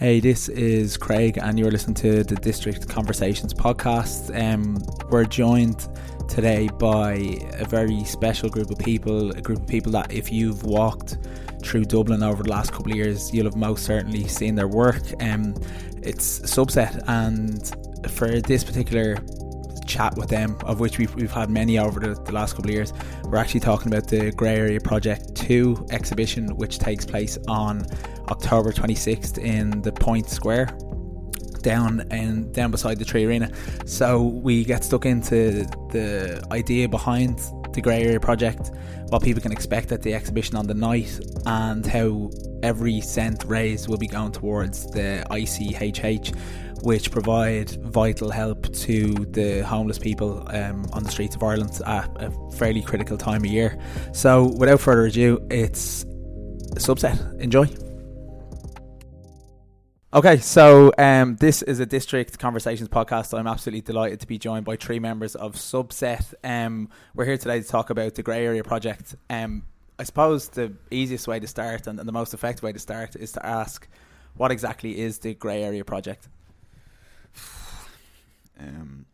Hey, 0.00 0.18
this 0.18 0.48
is 0.48 0.96
Craig, 0.96 1.38
and 1.42 1.58
you're 1.58 1.70
listening 1.70 1.92
to 1.96 2.24
the 2.24 2.34
District 2.36 2.88
Conversations 2.88 3.52
podcast. 3.52 4.34
Um, 4.34 4.78
we're 5.10 5.26
joined 5.26 5.88
today 6.26 6.70
by 6.78 7.36
a 7.58 7.66
very 7.66 8.02
special 8.04 8.48
group 8.48 8.70
of 8.70 8.78
people, 8.78 9.30
a 9.32 9.42
group 9.42 9.58
of 9.58 9.66
people 9.66 9.92
that, 9.92 10.10
if 10.10 10.32
you've 10.32 10.62
walked 10.62 11.18
through 11.62 11.84
Dublin 11.84 12.22
over 12.22 12.42
the 12.42 12.48
last 12.48 12.72
couple 12.72 12.92
of 12.92 12.96
years, 12.96 13.30
you'll 13.34 13.44
have 13.44 13.56
most 13.56 13.84
certainly 13.84 14.26
seen 14.26 14.54
their 14.54 14.68
work. 14.68 15.02
Um, 15.22 15.54
it's 16.02 16.40
Subset, 16.40 17.04
and 17.06 18.10
for 18.10 18.40
this 18.40 18.64
particular 18.64 19.18
chat 19.86 20.16
with 20.16 20.30
them, 20.30 20.56
of 20.64 20.80
which 20.80 20.96
we've, 20.96 21.14
we've 21.14 21.30
had 21.30 21.50
many 21.50 21.78
over 21.78 22.00
the, 22.00 22.14
the 22.22 22.32
last 22.32 22.54
couple 22.54 22.70
of 22.70 22.74
years. 22.74 22.94
We're 23.24 23.36
actually 23.36 23.60
talking 23.60 23.92
about 23.92 24.08
the 24.08 24.30
Grey 24.32 24.56
Area 24.56 24.80
Project 24.80 25.34
2 25.34 25.88
exhibition, 25.90 26.56
which 26.56 26.78
takes 26.78 27.04
place 27.04 27.36
on 27.48 27.84
October 28.30 28.72
26th 28.72 29.38
in 29.38 29.82
the 29.82 29.92
Point 29.92 30.28
Square 30.28 30.76
down 31.62 32.06
and 32.10 32.52
down 32.54 32.70
beside 32.70 32.98
the 32.98 33.04
3Arena. 33.04 33.54
So 33.88 34.22
we 34.22 34.64
get 34.64 34.84
stuck 34.84 35.06
into 35.06 35.64
the 35.90 36.42
idea 36.50 36.88
behind 36.88 37.40
the 37.72 37.80
Grey 37.80 38.02
Area 38.02 38.20
Project, 38.20 38.72
what 39.08 39.22
people 39.22 39.42
can 39.42 39.52
expect 39.52 39.92
at 39.92 40.02
the 40.02 40.14
exhibition 40.14 40.56
on 40.56 40.66
the 40.66 40.74
night, 40.74 41.20
and 41.46 41.86
how 41.86 42.30
every 42.62 43.00
cent 43.00 43.44
raised 43.46 43.88
will 43.88 43.98
be 43.98 44.06
going 44.06 44.32
towards 44.32 44.90
the 44.90 45.24
ICHH, 45.30 46.36
which 46.82 47.10
provide 47.10 47.70
vital 47.82 48.30
help 48.30 48.72
to 48.74 49.12
the 49.30 49.60
homeless 49.60 49.98
people 49.98 50.44
um, 50.48 50.86
on 50.92 51.02
the 51.02 51.10
streets 51.10 51.36
of 51.36 51.42
Ireland 51.42 51.80
at 51.86 52.10
a 52.16 52.32
fairly 52.56 52.82
critical 52.82 53.16
time 53.16 53.44
of 53.44 53.50
year. 53.50 53.78
So, 54.12 54.46
without 54.56 54.80
further 54.80 55.04
ado, 55.04 55.46
it's 55.50 56.04
a 56.72 56.80
subset. 56.80 57.40
Enjoy. 57.40 57.68
Okay, 60.12 60.38
so 60.38 60.92
um, 60.98 61.36
this 61.36 61.62
is 61.62 61.78
a 61.78 61.86
District 61.86 62.36
Conversations 62.36 62.88
podcast. 62.88 63.32
I'm 63.38 63.46
absolutely 63.46 63.82
delighted 63.82 64.18
to 64.18 64.26
be 64.26 64.38
joined 64.38 64.64
by 64.64 64.74
three 64.74 64.98
members 64.98 65.36
of 65.36 65.54
Subset. 65.54 66.34
Um, 66.42 66.88
we're 67.14 67.26
here 67.26 67.38
today 67.38 67.62
to 67.62 67.68
talk 67.68 67.90
about 67.90 68.16
the 68.16 68.24
Grey 68.24 68.44
Area 68.44 68.64
Project. 68.64 69.14
Um, 69.30 69.62
I 70.00 70.02
suppose 70.02 70.48
the 70.48 70.72
easiest 70.90 71.28
way 71.28 71.38
to 71.38 71.46
start 71.46 71.86
and, 71.86 72.00
and 72.00 72.08
the 72.08 72.12
most 72.12 72.34
effective 72.34 72.64
way 72.64 72.72
to 72.72 72.78
start 72.80 73.14
is 73.14 73.30
to 73.32 73.46
ask 73.46 73.86
what 74.34 74.50
exactly 74.50 74.98
is 74.98 75.20
the 75.20 75.34
Grey 75.34 75.62
Area 75.62 75.84
Project? 75.84 76.28
Um, 78.58 79.06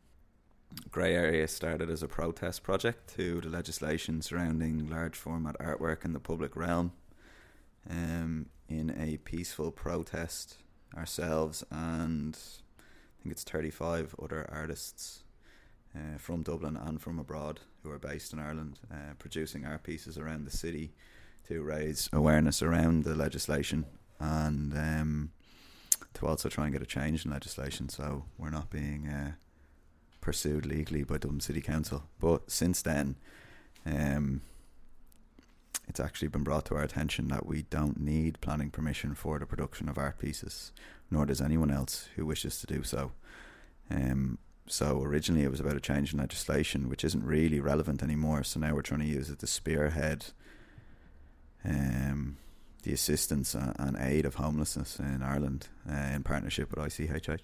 Grey 0.90 1.14
Area 1.14 1.46
started 1.46 1.90
as 1.90 2.02
a 2.02 2.08
protest 2.08 2.62
project 2.62 3.14
to 3.16 3.42
the 3.42 3.50
legislation 3.50 4.22
surrounding 4.22 4.88
large 4.88 5.14
format 5.14 5.58
artwork 5.58 6.06
in 6.06 6.14
the 6.14 6.20
public 6.20 6.56
realm. 6.56 6.92
Um, 7.90 8.46
in 8.70 8.98
a 8.98 9.18
peaceful 9.18 9.70
protest, 9.70 10.56
ourselves 10.96 11.64
and 11.70 12.36
I 12.78 13.22
think 13.22 13.32
it's 13.32 13.44
35 13.44 14.14
other 14.22 14.48
artists 14.52 15.24
uh, 15.94 16.18
from 16.18 16.42
Dublin 16.42 16.76
and 16.76 17.00
from 17.00 17.18
abroad 17.18 17.60
who 17.82 17.90
are 17.90 17.98
based 17.98 18.32
in 18.32 18.38
Ireland 18.38 18.80
uh, 18.90 19.14
producing 19.18 19.64
art 19.64 19.82
pieces 19.82 20.18
around 20.18 20.44
the 20.44 20.56
city 20.56 20.92
to 21.48 21.62
raise 21.62 22.08
awareness 22.12 22.62
around 22.62 23.04
the 23.04 23.14
legislation 23.14 23.86
and 24.18 24.72
um, 24.74 25.30
to 26.14 26.26
also 26.26 26.48
try 26.48 26.64
and 26.64 26.72
get 26.72 26.82
a 26.82 26.86
change 26.86 27.24
in 27.24 27.30
legislation 27.30 27.88
so 27.88 28.24
we're 28.38 28.50
not 28.50 28.70
being 28.70 29.08
uh, 29.08 29.32
pursued 30.26 30.66
legally 30.66 31.04
by 31.04 31.18
Dublin 31.18 31.38
City 31.38 31.60
Council. 31.60 32.02
But 32.18 32.50
since 32.50 32.82
then, 32.82 33.14
um, 33.86 34.40
it's 35.88 36.00
actually 36.00 36.28
been 36.28 36.42
brought 36.42 36.64
to 36.66 36.74
our 36.74 36.82
attention 36.82 37.28
that 37.28 37.46
we 37.46 37.62
don't 37.62 38.00
need 38.00 38.40
planning 38.40 38.70
permission 38.70 39.14
for 39.14 39.38
the 39.38 39.46
production 39.46 39.88
of 39.88 39.98
art 39.98 40.18
pieces, 40.18 40.72
nor 41.10 41.26
does 41.26 41.40
anyone 41.40 41.70
else 41.70 42.08
who 42.16 42.26
wishes 42.26 42.60
to 42.60 42.66
do 42.66 42.82
so. 42.82 43.12
Um, 43.90 44.38
so 44.66 45.00
originally 45.02 45.44
it 45.44 45.50
was 45.50 45.60
about 45.60 45.76
a 45.76 45.80
change 45.80 46.12
in 46.12 46.18
legislation, 46.18 46.88
which 46.88 47.04
isn't 47.04 47.24
really 47.24 47.60
relevant 47.60 48.02
anymore. 48.02 48.42
So 48.42 48.58
now 48.58 48.74
we're 48.74 48.82
trying 48.82 49.00
to 49.00 49.06
use 49.06 49.30
it 49.30 49.38
to 49.38 49.46
spearhead 49.46 50.26
um, 51.64 52.36
the 52.82 52.92
assistance 52.92 53.54
and 53.54 53.96
aid 53.98 54.24
of 54.24 54.36
homelessness 54.36 54.98
in 54.98 55.22
Ireland 55.22 55.68
uh, 55.88 56.14
in 56.14 56.22
partnership 56.22 56.70
with 56.70 56.84
ICHH. 56.84 57.40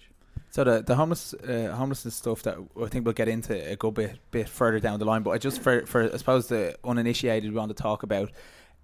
So 0.51 0.63
the 0.63 0.83
the 0.83 0.95
homeless 0.95 1.33
uh, 1.33 1.73
homelessness 1.75 2.15
stuff 2.15 2.43
that 2.43 2.57
I 2.79 2.85
think 2.87 3.05
we'll 3.05 3.13
get 3.13 3.27
into 3.27 3.53
a 3.71 3.75
good 3.75 3.95
bit 3.95 4.19
bit 4.29 4.47
further 4.47 4.79
down 4.79 4.99
the 4.99 5.05
line. 5.05 5.23
But 5.23 5.31
I 5.31 5.37
just 5.39 5.61
for 5.61 5.85
for 5.85 6.13
I 6.13 6.17
suppose 6.17 6.47
the 6.47 6.77
uninitiated 6.83 7.51
we 7.51 7.57
want 7.57 7.75
to 7.75 7.81
talk 7.81 8.03
about. 8.03 8.31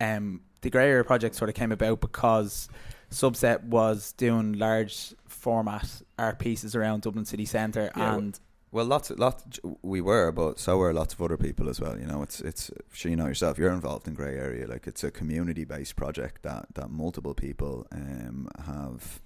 Um, 0.02 0.42
the 0.62 0.70
Grey 0.70 0.90
Area 0.90 1.04
project 1.04 1.36
sort 1.36 1.50
of 1.50 1.56
came 1.56 1.72
about 1.72 2.02
because 2.02 2.70
Subset 3.12 3.64
was 3.64 4.14
doing 4.14 4.54
large 4.54 5.14
format 5.28 6.02
art 6.18 6.40
pieces 6.40 6.76
around 6.76 7.04
Dublin 7.04 7.26
city 7.26 7.46
centre 7.46 7.92
yeah, 7.96 8.16
and. 8.16 8.40
Well, 8.72 8.86
lots, 8.86 9.10
lots 9.10 9.60
we 9.82 10.00
were, 10.00 10.32
but 10.32 10.60
so 10.60 10.78
were 10.78 10.94
lots 10.94 11.16
of 11.16 11.22
other 11.24 11.38
people 11.38 11.70
as 11.70 11.82
well. 11.82 11.98
You 11.98 12.06
know, 12.06 12.22
it's 12.22 12.40
it's 12.40 12.70
you 13.02 13.16
know 13.16 13.26
yourself. 13.26 13.58
You're 13.58 13.72
involved 13.72 14.08
in 14.08 14.14
Grey 14.14 14.38
Area, 14.38 14.68
like 14.68 14.86
it's 14.86 15.04
a 15.04 15.10
community 15.10 15.66
based 15.66 15.96
project 15.96 16.44
that 16.44 16.68
that 16.76 16.92
multiple 16.92 17.34
people 17.34 17.88
um, 17.92 18.48
have 18.68 19.22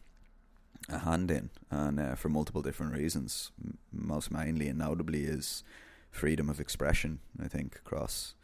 a 0.94 1.00
hand 1.00 1.32
in, 1.32 1.50
and 1.70 2.00
uh, 2.00 2.16
for 2.16 2.30
multiple 2.30 2.62
different 2.62 2.94
reasons. 2.94 3.52
Most 3.92 4.32
mainly 4.32 4.68
and 4.68 4.80
notably 4.80 5.24
is 5.24 5.64
freedom 6.12 6.50
of 6.50 6.60
expression. 6.60 7.20
I 7.42 7.48
think 7.48 7.76
across 7.76 8.36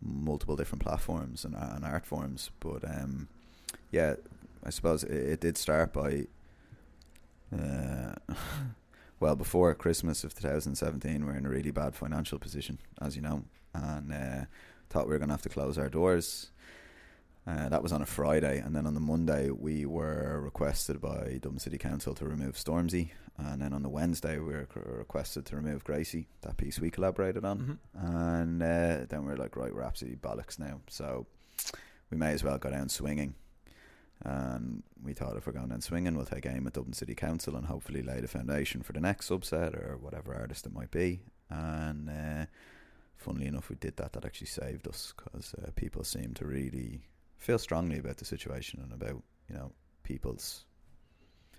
multiple 0.00 0.56
different 0.56 0.82
platforms 0.82 1.44
and, 1.44 1.54
and 1.54 1.84
art 1.84 2.06
forms. 2.06 2.50
But 2.60 2.84
um, 2.84 3.28
yeah, 3.90 4.14
I 4.64 4.70
suppose 4.70 5.04
it, 5.04 5.12
it 5.12 5.40
did 5.40 5.58
start 5.58 5.92
by. 5.92 6.26
Uh, 7.52 8.14
well, 9.20 9.36
before 9.36 9.74
Christmas 9.74 10.24
of 10.24 10.34
2017, 10.34 11.26
we 11.26 11.32
are 11.32 11.36
in 11.36 11.46
a 11.46 11.50
really 11.50 11.70
bad 11.70 11.94
financial 11.94 12.38
position, 12.38 12.78
as 13.00 13.14
you 13.16 13.22
know, 13.22 13.44
and 13.74 14.12
uh, 14.12 14.44
thought 14.88 15.06
we 15.06 15.12
were 15.12 15.18
going 15.18 15.28
to 15.28 15.34
have 15.34 15.42
to 15.42 15.48
close 15.48 15.76
our 15.78 15.88
doors 15.88 16.50
uh, 17.46 17.68
that 17.68 17.82
was 17.82 17.92
on 17.92 18.02
a 18.02 18.06
Friday, 18.06 18.58
and 18.58 18.74
then 18.74 18.86
on 18.86 18.94
the 18.94 19.00
Monday 19.00 19.50
we 19.50 19.84
were 19.84 20.40
requested 20.40 21.00
by 21.00 21.38
Dublin 21.40 21.58
City 21.58 21.78
Council 21.78 22.14
to 22.14 22.24
remove 22.24 22.54
Stormzy, 22.54 23.10
and 23.36 23.60
then 23.60 23.72
on 23.72 23.82
the 23.82 23.88
Wednesday 23.88 24.38
we 24.38 24.52
were 24.52 24.68
requested 24.74 25.44
to 25.46 25.56
remove 25.56 25.82
Gracie, 25.82 26.28
that 26.42 26.56
piece 26.56 26.78
we 26.78 26.90
collaborated 26.90 27.44
on, 27.44 27.80
mm-hmm. 27.94 28.16
and 28.16 28.62
uh, 28.62 29.06
then 29.08 29.24
we 29.24 29.32
are 29.32 29.36
like, 29.36 29.56
right, 29.56 29.74
we're 29.74 29.82
absolutely 29.82 30.18
bollocks 30.18 30.58
now, 30.58 30.80
so 30.88 31.26
we 32.10 32.16
may 32.16 32.32
as 32.32 32.44
well 32.44 32.58
go 32.58 32.70
down 32.70 32.88
swinging. 32.88 33.34
And 34.24 34.84
we 35.02 35.14
thought 35.14 35.36
if 35.36 35.46
we're 35.46 35.52
going 35.52 35.70
down 35.70 35.80
swinging, 35.80 36.14
we'll 36.14 36.26
take 36.26 36.46
aim 36.46 36.66
at 36.68 36.74
Dublin 36.74 36.92
City 36.92 37.14
Council 37.14 37.56
and 37.56 37.66
hopefully 37.66 38.02
lay 38.02 38.20
the 38.20 38.28
foundation 38.28 38.82
for 38.82 38.92
the 38.92 39.00
next 39.00 39.28
subset 39.28 39.74
or 39.74 39.98
whatever 40.00 40.32
artist 40.32 40.64
it 40.64 40.72
might 40.72 40.92
be. 40.92 41.22
And 41.50 42.08
uh, 42.08 42.46
funnily 43.16 43.46
enough, 43.46 43.68
we 43.68 43.76
did 43.76 43.96
that. 43.96 44.12
That 44.12 44.24
actually 44.24 44.46
saved 44.46 44.86
us 44.86 45.12
because 45.16 45.54
uh, 45.54 45.70
people 45.74 46.04
seem 46.04 46.34
to 46.34 46.44
really 46.44 47.00
feel 47.42 47.58
strongly 47.58 47.98
about 47.98 48.16
the 48.16 48.24
situation 48.24 48.80
and 48.82 48.92
about 48.92 49.22
you 49.48 49.56
know 49.56 49.72
people's 50.04 50.64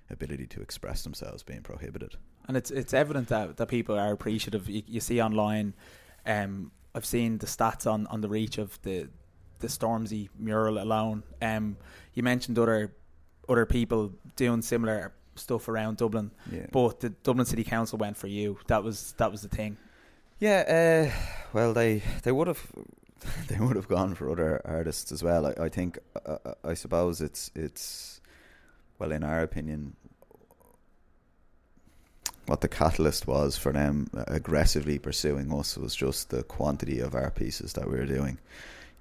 ability 0.10 0.48
to 0.48 0.62
express 0.62 1.04
themselves 1.04 1.44
being 1.44 1.62
prohibited. 1.62 2.16
And 2.48 2.58
it's 2.58 2.72
it's 2.72 2.94
evident 2.94 3.28
that, 3.30 3.58
that 3.58 3.68
people 3.68 3.98
are 3.98 4.12
appreciative. 4.12 4.70
You, 4.70 4.84
you 4.88 5.00
see 5.00 5.22
online, 5.22 5.74
um, 6.26 6.72
I've 6.96 7.06
seen 7.06 7.38
the 7.38 7.48
stats 7.48 7.92
on, 7.92 8.08
on 8.08 8.22
the 8.22 8.30
reach 8.30 8.58
of 8.58 8.82
the 8.84 9.10
the 9.60 9.68
Stormzy 9.68 10.30
mural 10.38 10.78
alone. 10.78 11.24
Um, 11.42 11.78
you 12.14 12.24
mentioned 12.24 12.58
other 12.58 12.94
other 13.50 13.66
people 13.66 14.14
doing 14.36 14.62
similar 14.62 15.14
stuff 15.36 15.68
around 15.68 15.98
Dublin, 15.98 16.32
yeah. 16.52 16.68
but 16.72 17.00
the 17.00 17.10
Dublin 17.10 17.46
City 17.46 17.64
Council 17.64 17.98
went 17.98 18.18
for 18.18 18.28
you. 18.28 18.58
That 18.68 18.84
was 18.84 19.14
that 19.18 19.32
was 19.32 19.42
the 19.42 19.50
thing. 19.50 19.78
Yeah, 20.40 21.10
uh, 21.10 21.16
well, 21.54 21.74
they 21.74 22.04
they 22.24 22.32
would 22.32 22.48
have 22.48 22.72
they 23.48 23.58
would 23.58 23.76
have 23.76 23.88
gone 23.88 24.16
for 24.16 24.30
other 24.30 24.62
artists 24.66 25.12
as 25.12 25.24
well. 25.24 25.46
I, 25.46 25.66
I 25.66 25.70
think, 25.70 26.00
uh, 26.26 26.38
uh, 26.46 26.54
I 26.64 26.74
suppose 26.74 27.22
it's 27.22 27.52
it's 27.56 28.22
well, 29.00 29.12
in 29.12 29.24
our 29.24 29.42
opinion, 29.42 29.96
what 32.46 32.62
the 32.62 32.68
catalyst 32.68 33.28
was 33.28 33.58
for 33.58 33.72
them 33.72 34.10
aggressively 34.28 35.00
pursuing 35.00 35.52
us 35.54 35.78
was 35.78 35.96
just 35.96 36.30
the 36.30 36.44
quantity 36.44 37.00
of 37.00 37.16
art 37.16 37.36
pieces 37.36 37.74
that 37.74 37.90
we 37.90 37.98
were 37.98 38.06
doing. 38.06 38.38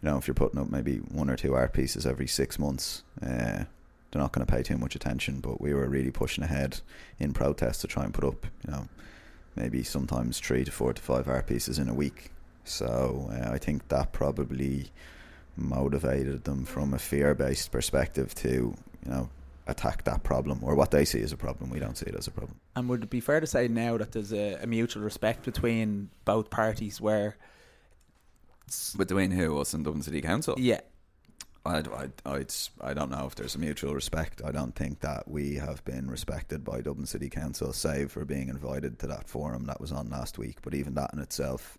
You 0.02 0.10
know, 0.10 0.19
if 0.19 0.26
you're 0.26 0.34
putting 0.34 0.60
up 0.60 0.70
maybe 0.70 0.96
one 0.96 1.30
or 1.30 1.36
two 1.36 1.54
art 1.54 1.72
pieces 1.72 2.06
every 2.06 2.26
six 2.26 2.58
months, 2.58 3.02
uh, 3.22 3.64
they're 4.10 4.20
not 4.20 4.32
going 4.32 4.46
to 4.46 4.52
pay 4.52 4.62
too 4.62 4.78
much 4.78 4.94
attention. 4.94 5.40
But 5.40 5.60
we 5.60 5.75
were 5.75 5.88
really 5.88 6.10
pushing 6.10 6.44
ahead 6.44 6.80
in 7.18 7.32
protest 7.32 7.80
to 7.82 7.86
try 7.86 8.04
and 8.04 8.12
put 8.12 8.25
up, 8.25 8.46
you 8.66 8.72
know, 8.72 8.88
maybe 9.56 9.82
sometimes 9.82 10.38
three 10.38 10.64
to 10.64 10.72
four 10.72 10.92
to 10.92 11.02
five 11.02 11.28
art 11.28 11.46
pieces 11.46 11.78
in 11.78 11.88
a 11.88 11.94
week 11.94 12.30
so 12.64 13.31
uh, 13.32 13.50
I 13.50 13.59
think 13.59 13.88
that 13.88 14.12
probably 14.12 14.91
motivated 15.56 16.44
them 16.44 16.64
from 16.64 16.94
a 16.94 16.99
fear-based 16.99 17.70
perspective 17.70 18.35
to 18.35 18.49
you 18.49 19.11
know 19.11 19.29
attack 19.67 20.05
that 20.05 20.23
problem 20.23 20.59
or 20.62 20.75
what 20.75 20.91
they 20.91 21.05
see 21.05 21.20
as 21.20 21.32
a 21.32 21.37
problem. 21.37 21.70
We 21.70 21.79
don't 21.79 21.97
see 21.97 22.06
it 22.06 22.14
as 22.14 22.26
a 22.26 22.31
problem. 22.31 22.59
And 22.75 22.88
would 22.88 23.05
it 23.05 23.11
be 23.11 23.20
fair 23.20 23.41
to 23.41 23.47
say 23.47 23.69
now 23.69 23.97
that 23.97 24.12
there's 24.12 24.32
a, 24.32 24.59
a 24.62 24.67
mutual 24.67 25.03
respect 25.03 25.44
between 25.44 26.11
both 26.25 26.50
parties 26.50 27.00
where 27.00 27.37
between 28.97 29.31
who 29.31 29.59
us 29.59 29.75
and 29.75 29.85
Dublin 29.85 30.03
City 30.03 30.20
Council? 30.20 30.55
Yeah. 30.59 30.81
I, 31.64 31.79
I, 31.79 32.09
I'd, 32.26 32.53
I 32.81 32.93
don't 32.93 33.11
know 33.11 33.25
if 33.26 33.37
there's 33.37 33.55
a 33.55 33.59
mutual 33.59 33.94
respect. 33.94 34.43
I 34.44 34.50
don't 34.50 34.75
think 34.75 35.00
that 35.00 35.29
we 35.29 35.55
have 35.56 35.85
been 35.85 36.11
respected 36.11 36.64
by 36.64 36.81
Dublin 36.81 37.06
City 37.06 37.29
Council, 37.29 37.73
save 37.73 38.11
for 38.11 38.25
being 38.25 38.49
invited 38.49 38.99
to 39.00 39.06
that 39.09 39.29
forum 39.29 39.67
that 39.67 39.81
was 39.81 39.93
on 39.93 40.11
last 40.11 40.38
week. 40.38 40.59
But 40.62 40.75
even 40.75 40.94
that 40.94 41.12
in 41.12 41.20
itself, 41.20 41.79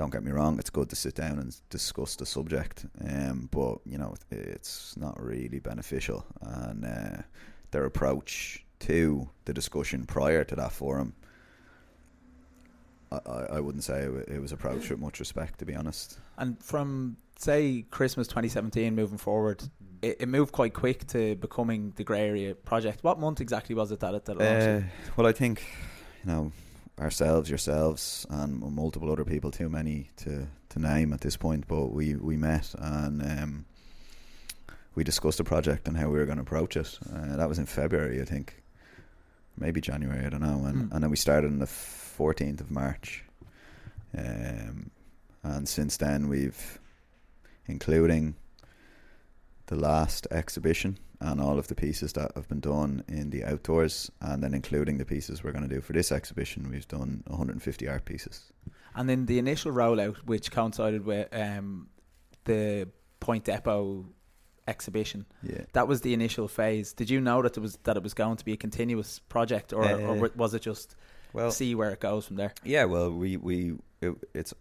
don't 0.00 0.08
get 0.08 0.24
me 0.24 0.32
wrong, 0.32 0.58
it's 0.58 0.70
good 0.70 0.88
to 0.88 0.96
sit 0.96 1.14
down 1.14 1.38
and 1.38 1.54
discuss 1.68 2.16
the 2.16 2.24
subject. 2.24 2.86
Um, 3.06 3.50
but 3.50 3.80
you 3.84 3.98
know, 3.98 4.14
it's 4.30 4.96
not 4.96 5.22
really 5.22 5.58
beneficial, 5.58 6.24
and 6.40 6.86
uh, 6.86 7.22
their 7.70 7.84
approach 7.84 8.64
to 8.80 9.28
the 9.44 9.52
discussion 9.52 10.06
prior 10.06 10.42
to 10.44 10.56
that 10.56 10.72
forum. 10.72 11.12
I, 13.12 13.56
I 13.56 13.60
wouldn't 13.60 13.84
say 13.84 14.08
it 14.28 14.40
was 14.40 14.52
approached 14.52 14.88
with 14.88 15.00
much 15.00 15.20
respect, 15.20 15.58
to 15.58 15.66
be 15.66 15.74
honest. 15.74 16.18
And 16.38 16.58
from 16.64 17.18
say 17.36 17.84
Christmas 17.90 18.26
2017 18.26 18.94
moving 18.94 19.18
forward, 19.18 19.64
it, 20.00 20.16
it, 20.20 20.28
moved 20.28 20.52
quite 20.52 20.72
quick 20.72 21.06
to 21.08 21.34
becoming 21.36 21.92
the 21.96 22.04
grey 22.04 22.26
area 22.26 22.54
project. 22.54 23.04
What 23.04 23.20
month 23.20 23.42
exactly 23.42 23.74
was 23.74 23.92
it 23.92 24.00
that 24.00 24.14
it, 24.14 24.24
that 24.24 24.38
launched? 24.38 24.66
Uh, 24.66 24.88
well, 25.16 25.26
I 25.26 25.32
think 25.32 25.62
you 26.24 26.32
know 26.32 26.52
ourselves, 27.00 27.48
yourselves, 27.48 28.26
and 28.30 28.60
multiple 28.60 29.10
other 29.10 29.24
people. 29.24 29.50
Too 29.50 29.68
many 29.68 30.10
to, 30.16 30.46
to 30.68 30.78
name 30.78 31.12
at 31.12 31.20
this 31.20 31.36
point, 31.36 31.66
but 31.66 31.86
we 31.86 32.14
we 32.14 32.36
met 32.36 32.74
and 32.78 33.22
um, 33.22 33.64
we 34.94 35.04
discussed 35.04 35.38
the 35.38 35.44
project 35.44 35.88
and 35.88 35.96
how 35.96 36.08
we 36.08 36.18
were 36.18 36.26
going 36.26 36.36
to 36.38 36.42
approach 36.42 36.76
it. 36.76 36.98
Uh, 37.12 37.36
that 37.36 37.48
was 37.48 37.58
in 37.58 37.66
February, 37.66 38.20
I 38.20 38.24
think, 38.24 38.62
maybe 39.56 39.80
January. 39.80 40.24
I 40.26 40.28
don't 40.28 40.42
know. 40.42 40.64
And 40.66 40.76
mm. 40.76 40.92
and 40.92 41.02
then 41.02 41.10
we 41.10 41.16
started 41.16 41.50
on 41.50 41.58
the 41.58 41.66
fourteenth 41.66 42.60
of 42.60 42.70
March. 42.70 43.24
Um, 44.16 44.90
and 45.42 45.68
since 45.68 45.96
then 45.96 46.28
we've 46.28 46.78
including 47.66 48.34
the 49.70 49.76
last 49.76 50.26
exhibition 50.32 50.98
and 51.20 51.40
all 51.40 51.58
of 51.58 51.68
the 51.68 51.74
pieces 51.74 52.12
that 52.14 52.32
have 52.34 52.48
been 52.48 52.60
done 52.60 53.04
in 53.06 53.30
the 53.30 53.44
outdoors, 53.44 54.10
and 54.20 54.42
then 54.42 54.52
including 54.52 54.98
the 54.98 55.04
pieces 55.04 55.44
we're 55.44 55.52
going 55.52 55.66
to 55.66 55.72
do 55.72 55.80
for 55.80 55.92
this 55.92 56.10
exhibition. 56.10 56.68
We've 56.70 56.88
done 56.88 57.22
150 57.28 57.88
art 57.88 58.04
pieces. 58.04 58.52
And 58.96 59.08
then 59.08 59.26
the 59.26 59.38
initial 59.38 59.70
rollout, 59.70 60.16
which 60.24 60.50
coincided 60.50 61.04
with 61.04 61.28
um, 61.32 61.88
the 62.44 62.88
Point 63.20 63.44
Depot 63.44 64.06
exhibition, 64.66 65.24
yeah, 65.42 65.62
that 65.74 65.86
was 65.86 66.00
the 66.00 66.14
initial 66.14 66.48
phase. 66.48 66.92
Did 66.92 67.08
you 67.08 67.20
know 67.20 67.40
that 67.42 67.56
it 67.56 67.60
was 67.60 67.78
that 67.84 67.96
it 67.96 68.02
was 68.02 68.14
going 68.14 68.38
to 68.38 68.44
be 68.44 68.54
a 68.54 68.56
continuous 68.56 69.20
project, 69.28 69.72
or, 69.72 69.84
uh, 69.84 69.98
or 69.98 70.30
was 70.34 70.54
it 70.54 70.62
just 70.62 70.96
well 71.32 71.52
see 71.52 71.76
where 71.76 71.90
it 71.90 72.00
goes 72.00 72.26
from 72.26 72.36
there? 72.36 72.52
Yeah, 72.64 72.86
well, 72.86 73.12
we 73.12 73.36
we 73.36 73.74
it, 74.00 74.14
it's 74.34 74.52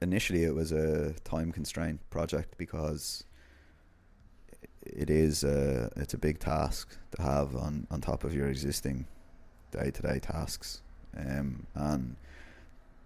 initially 0.00 0.42
it 0.42 0.54
was 0.54 0.72
a 0.72 1.12
time 1.24 1.52
constraint 1.52 2.00
project 2.10 2.56
because 2.56 3.24
it 4.96 5.10
is 5.10 5.44
a, 5.44 5.90
it's 5.96 6.14
a 6.14 6.18
big 6.18 6.38
task 6.38 6.96
to 7.16 7.22
have 7.22 7.56
on, 7.56 7.86
on 7.90 8.00
top 8.00 8.24
of 8.24 8.34
your 8.34 8.48
existing 8.48 9.06
day 9.70 9.90
to 9.90 10.02
day 10.02 10.18
tasks. 10.18 10.82
Um, 11.16 11.66
and 11.74 12.16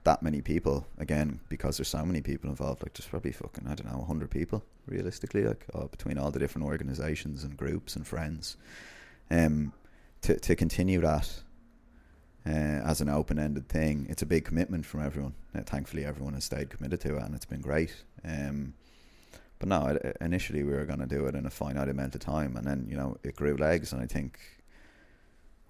that 0.05 0.23
many 0.23 0.43
people, 0.43 0.87
again, 0.99 1.41
because 1.49 1.77
there's 1.77 1.89
so 1.89 2.05
many 2.05 2.21
people 2.21 2.51
involved, 2.51 2.83
like 2.83 2.95
there's 2.95 3.07
probably 3.07 3.33
fucking, 3.33 3.67
I 3.67 3.75
don't 3.75 3.91
know, 3.91 3.99
100 3.99 4.31
people 4.31 4.65
realistically, 4.87 5.45
like 5.45 5.67
between 5.91 6.19
all 6.19 6.31
the 6.31 6.39
different 6.39 6.67
organizations 6.67 7.45
and 7.45 7.57
groups 7.57 7.95
and 7.97 8.07
friends. 8.07 8.57
Um, 9.31 9.73
to, 10.23 10.39
to 10.39 10.57
continue 10.57 11.01
that 11.01 11.43
uh, 12.47 12.51
as 12.85 13.01
an 13.01 13.09
open 13.09 13.39
ended 13.39 13.69
thing, 13.69 14.07
it's 14.09 14.23
a 14.23 14.27
big 14.27 14.45
commitment 14.45 14.85
from 14.85 15.03
everyone. 15.03 15.35
Uh, 15.55 15.63
thankfully, 15.63 16.05
everyone 16.05 16.35
has 16.35 16.45
stayed 16.45 16.71
committed 16.71 17.01
to 17.01 17.17
it 17.17 17.23
and 17.23 17.35
it's 17.35 17.45
been 17.45 17.61
great. 17.61 17.95
Um, 18.25 18.75
but 19.63 19.69
no, 19.69 19.97
initially 20.21 20.65
we 20.65 20.73
were 20.73 20.85
going 20.85 20.99
to 20.99 21.07
do 21.07 21.27
it 21.27 21.37
in 21.37 21.47
a 21.47 21.51
finite 21.51 21.89
amount 21.89 22.17
of 22.17 22.21
time, 22.21 22.57
and 22.57 22.67
then 22.67 22.89
you 22.91 22.97
know 22.97 23.17
it 23.23 23.37
grew 23.37 23.57
legs, 23.57 23.93
and 23.93 24.03
I 24.03 24.07
think 24.07 24.41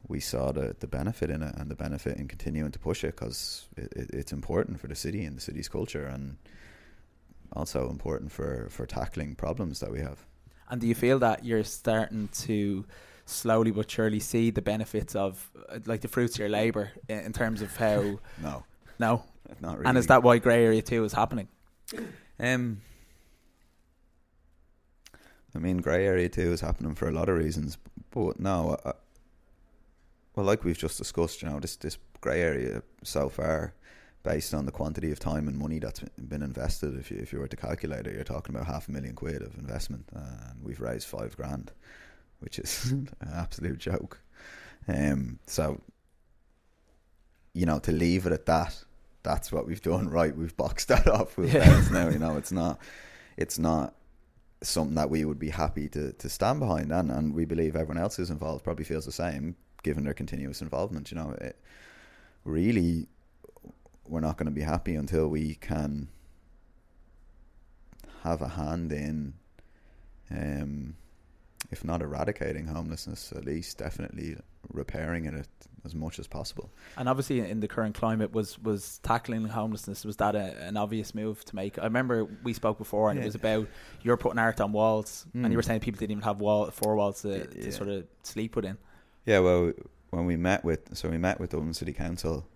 we 0.08 0.18
saw 0.18 0.50
the 0.50 0.74
the 0.80 0.86
benefit 0.86 1.28
in 1.28 1.42
it 1.42 1.54
and 1.56 1.70
the 1.70 1.74
benefit 1.74 2.16
in 2.16 2.26
continuing 2.26 2.72
to 2.72 2.78
push 2.78 3.04
it 3.04 3.08
because 3.08 3.68
it, 3.76 3.92
it, 3.94 4.10
it's 4.14 4.32
important 4.32 4.80
for 4.80 4.86
the 4.86 4.94
city 4.94 5.26
and 5.26 5.36
the 5.36 5.42
city's 5.42 5.68
culture, 5.68 6.06
and 6.06 6.38
also 7.52 7.90
important 7.90 8.32
for 8.32 8.68
for 8.70 8.86
tackling 8.86 9.34
problems 9.34 9.80
that 9.80 9.92
we 9.92 10.00
have. 10.00 10.24
And 10.70 10.80
do 10.80 10.86
you 10.86 10.94
feel 10.94 11.18
that 11.18 11.44
you're 11.44 11.62
starting 11.62 12.28
to 12.46 12.86
slowly 13.26 13.72
but 13.72 13.90
surely 13.90 14.20
see 14.20 14.48
the 14.48 14.62
benefits 14.62 15.14
of 15.14 15.50
uh, 15.68 15.80
like 15.84 16.00
the 16.00 16.08
fruits 16.08 16.36
of 16.36 16.40
your 16.40 16.48
labor 16.48 16.92
in 17.10 17.34
terms 17.34 17.60
of 17.60 17.76
how 17.76 18.00
no. 18.42 18.64
No? 18.98 19.22
Not 19.60 19.76
really 19.76 19.88
and 19.90 19.98
is 19.98 20.06
that 20.06 20.22
why 20.22 20.38
grey 20.38 20.64
area 20.64 20.80
2 20.80 21.04
is 21.04 21.12
happening? 21.12 21.48
Um 22.40 22.80
I 25.54 25.58
mean, 25.58 25.78
grey 25.78 26.06
area 26.06 26.28
two 26.28 26.52
is 26.52 26.60
happening 26.60 26.94
for 26.94 27.08
a 27.08 27.12
lot 27.12 27.28
of 27.28 27.36
reasons, 27.36 27.78
but 28.10 28.40
no, 28.40 28.78
uh, 28.84 28.92
well, 30.34 30.46
like 30.46 30.64
we've 30.64 30.78
just 30.78 30.98
discussed, 30.98 31.42
you 31.42 31.48
know, 31.48 31.60
this 31.60 31.76
this 31.76 31.98
grey 32.20 32.40
area 32.40 32.82
so 33.02 33.28
far, 33.28 33.74
based 34.22 34.54
on 34.54 34.64
the 34.64 34.72
quantity 34.72 35.10
of 35.12 35.18
time 35.18 35.48
and 35.48 35.58
money 35.58 35.78
that's 35.78 36.00
been 36.16 36.42
invested, 36.42 36.98
if 36.98 37.10
you 37.10 37.18
if 37.18 37.32
you 37.32 37.38
were 37.38 37.48
to 37.48 37.56
calculate 37.56 38.06
it, 38.06 38.14
you're 38.14 38.24
talking 38.24 38.54
about 38.54 38.66
half 38.66 38.88
a 38.88 38.92
million 38.92 39.14
quid 39.14 39.42
of 39.42 39.56
investment, 39.58 40.08
and 40.12 40.62
we've 40.62 40.80
raised 40.80 41.06
five 41.06 41.36
grand, 41.36 41.72
which 42.40 42.58
is 42.58 42.90
an 42.92 43.08
absolute 43.34 43.78
joke. 43.78 44.20
Um, 44.88 45.38
so, 45.46 45.80
you 47.52 47.66
know, 47.66 47.78
to 47.80 47.92
leave 47.92 48.26
it 48.26 48.32
at 48.32 48.46
that, 48.46 48.84
that's 49.22 49.52
what 49.52 49.66
we've 49.66 49.82
done. 49.82 50.08
Right, 50.10 50.36
we've 50.36 50.56
boxed 50.56 50.88
that 50.88 51.06
off 51.08 51.36
with 51.36 51.52
yeah. 51.52 51.84
now. 51.92 52.08
You 52.08 52.18
know, 52.18 52.36
it's 52.36 52.52
not, 52.52 52.78
it's 53.36 53.58
not 53.58 53.94
something 54.62 54.94
that 54.94 55.10
we 55.10 55.24
would 55.24 55.38
be 55.38 55.50
happy 55.50 55.88
to, 55.88 56.12
to 56.12 56.28
stand 56.28 56.60
behind 56.60 56.92
and, 56.92 57.10
and 57.10 57.34
we 57.34 57.44
believe 57.44 57.74
everyone 57.74 58.02
else 58.02 58.16
who's 58.16 58.30
involved 58.30 58.64
probably 58.64 58.84
feels 58.84 59.04
the 59.04 59.12
same 59.12 59.56
given 59.82 60.04
their 60.04 60.14
continuous 60.14 60.62
involvement 60.62 61.10
you 61.10 61.16
know. 61.16 61.34
It, 61.40 61.56
really 62.44 63.06
we're 64.08 64.20
not 64.20 64.36
going 64.36 64.46
to 64.46 64.52
be 64.52 64.62
happy 64.62 64.94
until 64.94 65.28
we 65.28 65.54
can 65.54 66.08
have 68.22 68.42
a 68.42 68.48
hand 68.48 68.92
in 68.92 69.34
um, 70.30 70.94
if 71.70 71.84
not 71.84 72.02
eradicating 72.02 72.66
homelessness 72.66 73.32
at 73.32 73.44
least 73.44 73.78
definitely 73.78 74.36
repairing 74.72 75.26
it 75.26 75.48
as 75.84 75.94
much 75.94 76.18
as 76.18 76.26
possible. 76.26 76.70
And 76.96 77.08
obviously, 77.08 77.40
in 77.40 77.60
the 77.60 77.68
current 77.68 77.94
climate, 77.94 78.32
was 78.32 78.58
was 78.60 78.98
tackling 79.02 79.44
homelessness 79.46 80.04
was 80.04 80.16
that 80.16 80.34
a, 80.34 80.56
an 80.62 80.76
obvious 80.76 81.14
move 81.14 81.44
to 81.46 81.56
make? 81.56 81.78
I 81.78 81.84
remember 81.84 82.26
we 82.42 82.52
spoke 82.52 82.78
before, 82.78 83.10
and 83.10 83.18
yeah. 83.18 83.24
it 83.24 83.26
was 83.26 83.34
about 83.34 83.68
you're 84.02 84.16
putting 84.16 84.38
art 84.38 84.60
on 84.60 84.72
walls, 84.72 85.26
mm. 85.30 85.34
and 85.34 85.44
you 85.44 85.50
hmm. 85.50 85.56
were 85.56 85.62
saying 85.62 85.80
people 85.80 85.98
didn't 85.98 86.12
even 86.12 86.22
have 86.22 86.40
wall 86.40 86.70
four 86.70 86.96
walls 86.96 87.22
to, 87.22 87.38
yeah. 87.38 87.62
to 87.64 87.72
sort 87.72 87.88
of 87.88 88.06
sleep 88.22 88.56
within. 88.56 88.78
Yeah, 89.24 89.40
well, 89.40 89.72
when 90.10 90.26
we 90.26 90.36
met 90.36 90.64
with 90.64 90.96
so 90.96 91.08
we 91.08 91.18
met 91.18 91.40
with 91.40 91.50
Dublin 91.50 91.74
City 91.74 91.92
Council, 91.92 92.46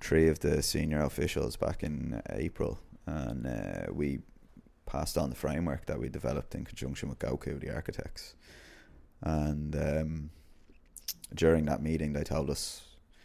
three 0.00 0.28
of 0.28 0.40
the 0.40 0.62
senior 0.62 1.02
officials 1.02 1.56
back 1.56 1.82
in 1.82 2.22
April, 2.30 2.78
and 3.06 3.46
uh, 3.46 3.92
we 3.92 4.20
passed 4.86 5.18
on 5.18 5.30
the 5.30 5.36
framework 5.36 5.86
that 5.86 5.98
we 5.98 6.08
developed 6.08 6.54
in 6.54 6.64
conjunction 6.64 7.08
with 7.08 7.18
Goku, 7.18 7.60
the 7.60 7.74
architects, 7.74 8.34
and. 9.20 9.76
Um, 9.76 10.30
during 11.34 11.64
that 11.66 11.82
meeting, 11.82 12.12
they 12.12 12.24
told 12.24 12.50
us, 12.50 12.82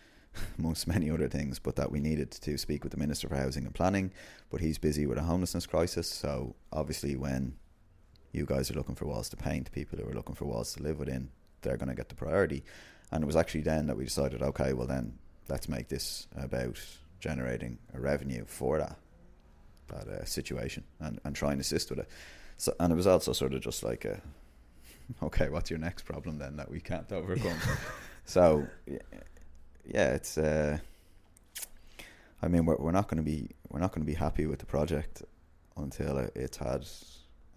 amongst 0.57 0.87
many 0.87 1.09
other 1.09 1.27
things, 1.27 1.59
but 1.59 1.75
that 1.75 1.91
we 1.91 1.99
needed 1.99 2.31
to 2.31 2.57
speak 2.57 2.83
with 2.83 2.91
the 2.91 2.97
Minister 2.97 3.27
for 3.27 3.35
Housing 3.35 3.65
and 3.65 3.75
Planning, 3.75 4.11
but 4.49 4.61
he's 4.61 4.77
busy 4.77 5.05
with 5.05 5.17
a 5.17 5.23
homelessness 5.23 5.65
crisis. 5.65 6.07
So 6.07 6.55
obviously, 6.71 7.15
when 7.15 7.55
you 8.31 8.45
guys 8.45 8.71
are 8.71 8.75
looking 8.75 8.95
for 8.95 9.05
walls 9.05 9.29
to 9.29 9.37
paint, 9.37 9.71
people 9.71 9.99
who 9.99 10.09
are 10.09 10.13
looking 10.13 10.35
for 10.35 10.45
walls 10.45 10.73
to 10.73 10.83
live 10.83 10.99
within, 10.99 11.29
they're 11.61 11.77
going 11.77 11.89
to 11.89 11.95
get 11.95 12.09
the 12.09 12.15
priority. 12.15 12.63
And 13.11 13.23
it 13.23 13.27
was 13.27 13.35
actually 13.35 13.61
then 13.61 13.87
that 13.87 13.97
we 13.97 14.05
decided, 14.05 14.41
okay, 14.41 14.73
well 14.73 14.87
then 14.87 15.17
let's 15.49 15.67
make 15.67 15.89
this 15.89 16.27
about 16.35 16.79
generating 17.19 17.77
a 17.93 17.99
revenue 17.99 18.45
for 18.45 18.77
that 18.77 18.97
that 19.91 20.07
uh, 20.07 20.25
situation 20.25 20.83
and, 20.99 21.19
and 21.23 21.35
try 21.35 21.51
and 21.51 21.61
assist 21.61 21.89
with 21.89 21.99
it. 21.99 22.09
So, 22.57 22.73
and 22.79 22.91
it 22.91 22.95
was 22.95 23.07
also 23.07 23.33
sort 23.33 23.53
of 23.53 23.61
just 23.61 23.83
like 23.83 24.05
a 24.05 24.21
okay, 25.23 25.49
what's 25.49 25.69
your 25.69 25.79
next 25.79 26.03
problem 26.03 26.37
then 26.37 26.57
that 26.57 26.69
we 26.69 26.79
can't 26.79 27.11
overcome? 27.11 27.57
so, 28.25 28.67
yeah, 29.85 30.13
it's. 30.13 30.37
Uh, 30.37 30.77
I 32.41 32.47
mean, 32.47 32.65
we're 32.65 32.77
we're 32.77 32.91
not 32.91 33.07
going 33.07 33.23
to 33.23 33.29
be 33.29 33.49
we're 33.69 33.79
not 33.79 33.91
going 33.91 34.05
to 34.05 34.11
be 34.11 34.17
happy 34.17 34.45
with 34.45 34.59
the 34.59 34.65
project 34.65 35.23
until 35.77 36.17
it's 36.35 36.57
had 36.57 36.85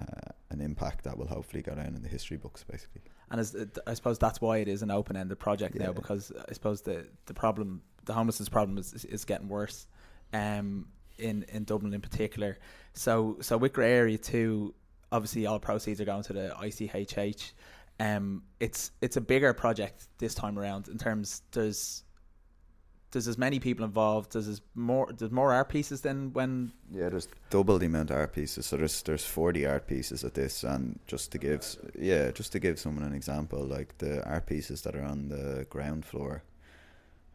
uh, 0.01 0.33
an 0.51 0.61
impact 0.61 1.05
that 1.05 1.17
will 1.17 1.27
hopefully 1.27 1.63
go 1.63 1.75
down 1.75 1.95
in 1.95 2.03
the 2.03 2.09
history 2.09 2.37
books, 2.37 2.65
basically. 2.65 3.03
And 3.31 3.41
as, 3.41 3.57
I 3.87 3.95
suppose 3.95 4.19
that's 4.19 4.41
why 4.41 4.59
it 4.59 4.69
is 4.69 4.83
an 4.83 4.91
open-ended 4.91 5.39
project 5.39 5.75
yeah. 5.77 5.87
now, 5.87 5.93
because 5.93 6.33
I 6.49 6.53
suppose 6.53 6.83
the 6.83 7.07
the 7.27 7.35
problem, 7.35 7.83
the 8.05 8.13
homelessness 8.13 8.49
problem, 8.49 8.79
is 8.79 9.05
is 9.05 9.25
getting 9.25 9.49
worse, 9.49 9.87
um, 10.33 10.89
in 11.19 11.45
in 11.49 11.65
Dublin 11.65 11.95
in 11.95 12.01
particular. 12.01 12.59
So 12.93 13.39
so 13.41 13.57
with 13.57 13.77
Area 13.79 14.19
two, 14.19 14.75
obviously 15.13 15.47
all 15.47 15.59
proceeds 15.59 16.01
are 16.01 16.05
going 16.05 16.25
to 16.25 16.33
the 16.33 16.55
ICHH. 16.61 17.53
Um, 18.01 18.43
it's 18.59 18.91
it's 19.01 19.17
a 19.17 19.21
bigger 19.21 19.53
project 19.55 20.09
this 20.19 20.35
time 20.35 20.59
around 20.59 20.89
in 20.89 20.99
terms 20.99 21.43
there's 21.53 22.03
there's 23.15 23.29
as 23.29 23.39
many 23.39 23.61
people 23.61 23.85
involved. 23.85 24.33
There's 24.33 24.49
as 24.49 24.61
more 24.75 25.11
there's 25.17 25.31
more 25.31 25.53
art 25.53 25.69
pieces 25.69 26.01
than 26.01 26.33
when 26.33 26.73
Yeah, 26.91 27.09
there's 27.09 27.29
double 27.49 27.79
the 27.79 27.87
amount 27.87 28.11
of 28.11 28.17
art 28.17 28.35
pieces. 28.35 28.67
So 28.67 28.77
there's 28.77 29.01
there's 29.03 29.25
forty 29.25 29.65
art 29.65 29.87
pieces 29.87 30.25
at 30.25 30.35
this, 30.35 30.65
and 30.65 30.99
just 31.07 31.33
to 31.33 31.39
give 31.39 31.65
yeah, 31.99 32.33
just 32.33 32.53
to 32.53 32.59
give 32.59 32.79
someone 32.79 33.05
an 33.05 33.15
example, 33.15 33.65
like 33.65 33.97
the 33.99 34.29
art 34.29 34.47
pieces 34.47 34.83
that 34.83 34.97
are 34.97 35.05
on 35.05 35.29
the 35.29 35.65
ground 35.71 36.05
floor 36.05 36.43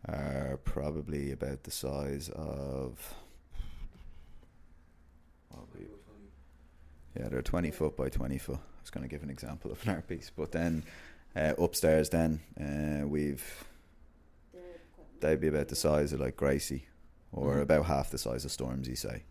are 0.08 0.60
probably 0.66 1.32
about 1.32 1.64
the 1.64 1.72
size 1.72 2.30
of. 2.36 3.16
What 5.50 5.74
be- 5.74 5.88
Yeah, 7.20 7.28
they're 7.30 7.42
twenty 7.42 7.72
foot 7.72 7.96
by 7.98 8.10
twenty 8.10 8.38
foot. 8.38 8.58
I 8.60 8.82
was 8.82 8.90
going 8.90 9.04
to 9.04 9.10
give 9.10 9.24
an 9.24 9.30
example 9.30 9.72
of 9.72 9.82
an 9.88 9.94
art 9.96 10.08
piece, 10.08 10.32
but 10.36 10.52
then 10.52 10.84
uh, 11.36 11.54
upstairs, 11.58 12.10
then 12.10 12.40
uh, 12.60 13.08
we've 13.08 13.66
they'd 15.20 15.40
be 15.42 15.48
about 15.48 15.68
the 15.68 15.76
size 15.76 16.14
of 16.14 16.20
like 16.20 16.36
Gracie, 16.38 16.86
or 17.32 17.56
Mhm. 17.58 17.62
about 17.62 17.86
half 17.86 18.10
the 18.10 18.18
size 18.18 18.46
of 18.46 18.52
Stormzy, 18.52 18.98
say. 18.98 19.24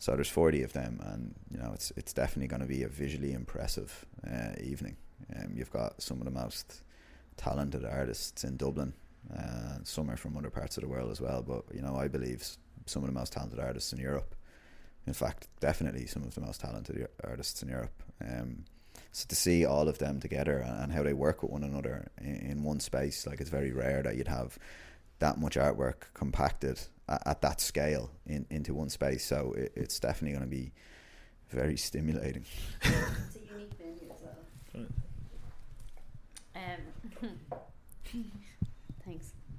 So 0.00 0.14
there's 0.14 0.28
40 0.28 0.62
of 0.62 0.72
them, 0.72 1.00
and 1.02 1.34
you 1.50 1.58
know 1.58 1.72
it's 1.74 1.92
it's 1.96 2.12
definitely 2.12 2.48
going 2.48 2.60
to 2.62 2.66
be 2.66 2.82
a 2.82 2.88
visually 2.88 3.32
impressive 3.32 4.04
uh, 4.26 4.52
evening. 4.60 4.96
Um, 5.36 5.52
you've 5.54 5.72
got 5.72 6.00
some 6.02 6.18
of 6.18 6.24
the 6.24 6.30
most 6.30 6.82
talented 7.36 7.84
artists 7.84 8.44
in 8.44 8.56
Dublin. 8.56 8.94
Uh, 9.36 9.78
some 9.82 10.10
are 10.10 10.16
from 10.16 10.36
other 10.36 10.50
parts 10.50 10.76
of 10.76 10.82
the 10.82 10.88
world 10.88 11.10
as 11.10 11.20
well, 11.20 11.42
but 11.42 11.64
you 11.74 11.82
know 11.82 11.96
I 11.96 12.08
believe 12.08 12.46
some 12.86 13.02
of 13.02 13.08
the 13.08 13.14
most 13.18 13.32
talented 13.32 13.58
artists 13.60 13.92
in 13.92 13.98
Europe. 13.98 14.34
In 15.06 15.14
fact, 15.14 15.48
definitely 15.60 16.06
some 16.06 16.22
of 16.22 16.34
the 16.34 16.40
most 16.40 16.60
talented 16.60 17.08
artists 17.24 17.62
in 17.62 17.68
Europe. 17.68 18.02
Um, 18.20 18.64
so 19.12 19.24
to 19.28 19.34
see 19.34 19.64
all 19.64 19.88
of 19.88 19.98
them 19.98 20.20
together 20.20 20.58
and, 20.58 20.84
and 20.84 20.92
how 20.92 21.02
they 21.02 21.14
work 21.14 21.42
with 21.42 21.50
one 21.50 21.64
another 21.64 22.08
in, 22.20 22.36
in 22.36 22.62
one 22.62 22.80
space, 22.80 23.26
like 23.26 23.40
it's 23.40 23.50
very 23.50 23.72
rare 23.72 24.02
that 24.02 24.16
you'd 24.16 24.28
have 24.28 24.58
that 25.18 25.38
much 25.38 25.56
artwork 25.56 26.12
compacted 26.14 26.80
at, 27.08 27.22
at 27.26 27.42
that 27.42 27.60
scale 27.60 28.10
in, 28.26 28.46
into 28.50 28.74
one 28.74 28.90
space. 28.90 29.24
So 29.24 29.54
it, 29.56 29.72
it's 29.74 29.98
definitely 29.98 30.36
going 30.36 30.50
to 30.50 30.56
be 30.56 30.72
very 31.50 31.76
stimulating. 31.76 32.44
It's 32.82 33.36
a 33.36 33.54
unique 33.54 33.72
venue 33.78 34.12
as 34.12 34.20
well. 34.22 34.86
Um, 36.54 36.72
thanks. 37.20 38.28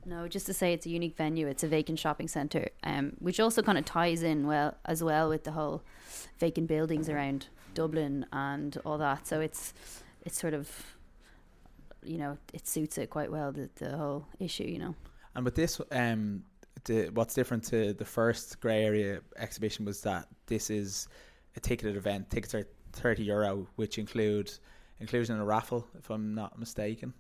No, 0.09 0.27
just 0.27 0.47
to 0.47 0.55
say 0.55 0.73
it's 0.73 0.87
a 0.87 0.89
unique 0.89 1.15
venue. 1.15 1.45
It's 1.45 1.63
a 1.63 1.67
vacant 1.67 1.99
shopping 1.99 2.27
centre, 2.27 2.69
um, 2.83 3.13
which 3.19 3.39
also 3.39 3.61
kind 3.61 3.77
of 3.77 3.85
ties 3.85 4.23
in 4.23 4.47
well 4.47 4.75
as 4.85 5.03
well 5.03 5.29
with 5.29 5.43
the 5.43 5.51
whole 5.51 5.83
vacant 6.39 6.67
buildings 6.67 7.09
around 7.09 7.45
Dublin 7.75 8.25
and 8.33 8.75
all 8.85 8.97
that. 8.97 9.27
So 9.27 9.39
it's 9.39 9.71
it's 10.25 10.39
sort 10.39 10.55
of 10.55 10.67
you 12.01 12.17
know 12.17 12.39
it 12.53 12.67
suits 12.67 12.97
it 12.97 13.11
quite 13.11 13.31
well 13.31 13.51
the 13.51 13.69
the 13.75 13.95
whole 13.95 14.25
issue. 14.39 14.63
You 14.63 14.79
know. 14.79 14.95
And 15.35 15.45
with 15.45 15.53
this, 15.53 15.79
um, 15.91 16.41
the, 16.85 17.09
what's 17.13 17.35
different 17.35 17.63
to 17.65 17.93
the 17.93 18.03
first 18.03 18.59
grey 18.61 18.83
area 18.83 19.21
exhibition 19.37 19.85
was 19.85 20.01
that 20.01 20.27
this 20.47 20.71
is 20.71 21.07
a 21.55 21.59
ticketed 21.59 21.95
event. 21.95 22.31
Tickets 22.31 22.55
are 22.55 22.67
thirty 22.93 23.25
euro, 23.25 23.67
which 23.75 23.99
include 23.99 24.51
inclusion 24.99 25.35
in 25.35 25.41
a 25.41 25.45
raffle, 25.45 25.85
if 25.99 26.09
I'm 26.09 26.33
not 26.33 26.57
mistaken. 26.57 27.13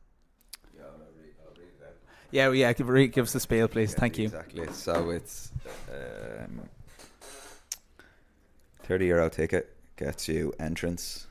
Yeah, 2.31 2.51
yeah. 2.51 2.73
Give, 2.73 2.87
give 3.11 3.25
us 3.25 3.33
the 3.33 3.39
spiel, 3.39 3.67
please. 3.67 3.93
Thank 3.93 4.17
you. 4.17 4.25
Exactly. 4.25 4.67
So 4.71 5.09
it's 5.09 5.51
um, 5.91 6.61
thirty 8.83 9.07
euro 9.07 9.29
ticket 9.29 9.75
gets 9.97 10.27
you 10.27 10.53
entrance. 10.59 11.27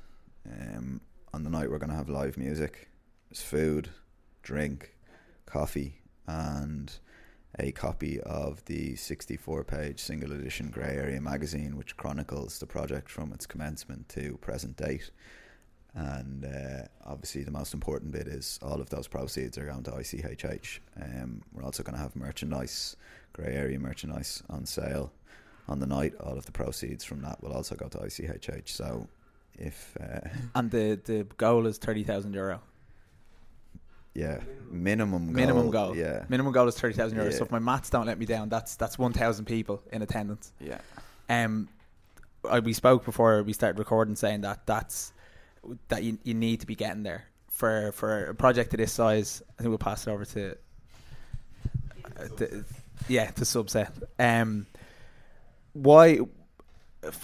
Um, 0.47 1.01
on 1.33 1.43
the 1.43 1.51
night 1.51 1.71
we're 1.71 1.79
going 1.79 1.91
to 1.91 1.97
have 1.97 2.09
live 2.09 2.37
music. 2.37 2.89
There's 3.31 3.43
food, 3.43 3.89
drink, 4.43 4.95
coffee, 5.47 6.01
and 6.27 6.93
a 7.59 7.73
copy 7.73 8.21
of 8.21 8.65
the 8.67 8.93
64-page 8.95 10.01
single 10.01 10.33
edition 10.33 10.69
Grey 10.69 10.97
Area 10.97 11.21
magazine, 11.21 11.77
which 11.77 11.97
chronicles 11.97 12.59
the 12.59 12.67
project 12.67 13.11
from 13.11 13.33
its 13.33 13.47
commencement 13.47 14.09
to 14.11 14.39
present 14.41 14.77
date. 14.77 15.11
And 16.01 16.45
uh, 16.45 16.83
obviously, 17.05 17.43
the 17.43 17.51
most 17.51 17.75
important 17.75 18.13
bit 18.13 18.29
is 18.29 18.59
all 18.63 18.81
of 18.81 18.89
those 18.89 19.09
proceeds 19.09 19.59
are 19.59 19.67
going 19.67 19.83
to 19.83 19.91
ICHH. 19.91 20.79
Um, 21.03 21.43
we're 21.53 21.65
also 21.65 21.83
going 21.83 21.97
to 21.97 22.01
have 22.01 22.15
merchandise, 22.15 22.95
grey 23.33 23.53
area 23.55 23.81
merchandise 23.81 24.45
on 24.49 24.65
sale 24.65 25.11
on 25.69 25.81
the 25.81 25.87
night. 25.87 26.15
All 26.21 26.39
of 26.39 26.47
the 26.47 26.53
proceeds 26.53 27.03
from 27.05 27.21
that 27.23 27.43
will 27.43 27.53
also 27.53 27.75
go 27.75 27.89
to 27.89 27.99
ICHH. 27.99 28.69
So, 28.69 29.09
if 29.59 29.97
uh, 30.01 30.21
And 30.55 30.71
the 30.71 31.01
the 31.05 31.27
goal 31.37 31.67
is 31.67 31.79
thirty 31.79 32.05
thousand 32.05 32.33
euro. 32.35 32.61
yeah, 34.15 34.39
minimum 34.71 35.27
goal, 35.27 35.35
Minimum 35.35 35.71
goal. 35.71 35.97
yeah, 35.97 36.25
Minimum 36.29 36.53
goal 36.53 36.69
is 36.69 36.79
thirty 36.79 36.95
thousand 36.95 37.19
euros. 37.19 37.35
So 37.39 37.45
if 37.45 37.51
my 37.51 37.59
maths 37.59 37.91
don't 37.91 38.07
let 38.07 38.21
me 38.21 38.27
down, 38.27 38.49
that's 38.51 38.77
that's 38.77 38.99
one 38.99 39.13
thousand 39.13 39.47
people 39.47 39.83
in 39.93 40.03
attendance. 40.03 40.53
yeah, 40.61 40.79
Um, 41.29 41.69
I, 42.49 42.61
we 42.61 42.73
spoke 42.73 43.05
before 43.05 43.43
we 43.43 43.53
started 43.53 43.81
recording, 43.81 44.15
saying 44.15 44.43
that 44.43 44.65
that's 44.65 45.13
that 45.89 46.03
you 46.03 46.19
you 46.25 46.35
need 46.35 46.61
to 46.61 46.67
be 46.67 46.75
getting 46.75 47.03
there 47.03 47.25
for 47.51 47.93
for 47.93 48.27
a 48.27 48.35
project 48.35 48.73
of 48.75 48.79
this 48.79 48.93
size. 48.93 49.43
I 49.59 49.63
think 49.63 49.71
we'll 49.71 49.79
pass 49.79 50.07
it 50.07 50.11
over 50.11 50.25
to, 50.25 50.53
uh, 50.53 52.29
the, 52.37 52.65
yeah, 53.09 53.31
to 53.33 53.43
subset. 53.43 53.91
Um, 54.19 54.67
why? 55.73 56.21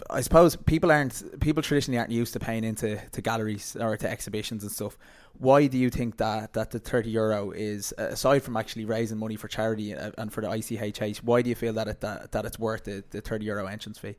I 0.09 0.21
suppose 0.21 0.55
people 0.55 0.93
aren't 0.93 1.41
people 1.41 1.63
traditionally 1.63 1.99
aren't 1.99 2.13
used 2.13 2.33
to 2.35 2.41
paying 2.41 2.65
into 2.65 2.97
to 2.97 3.23
galleries 3.23 3.77
or 3.79 3.97
to 3.97 4.09
exhibitions 4.11 4.63
and 4.63 4.71
stuff. 4.71 4.97
Why 5.39 5.67
do 5.67 5.79
you 5.79 5.91
think 5.91 6.19
that 6.19 6.53
that 6.53 6.71
the 6.71 6.79
thirty 6.79 7.11
euro 7.11 7.51
is 7.51 7.93
aside 7.99 8.43
from 8.45 8.57
actually 8.57 8.85
raising 8.85 9.19
money 9.19 9.37
for 9.37 9.49
charity 9.49 9.93
and 9.93 10.33
for 10.33 10.41
the 10.43 10.49
ICHH? 10.49 11.19
Why 11.19 11.43
do 11.43 11.49
you 11.49 11.57
feel 11.57 11.73
that 11.73 11.89
it 11.89 12.01
that, 12.03 12.33
that 12.33 12.45
it's 12.45 12.59
worth 12.59 12.85
the, 12.85 13.03
the 13.11 13.21
thirty 13.21 13.47
euro 13.47 13.67
entrance 13.67 13.99
fee? 13.99 14.17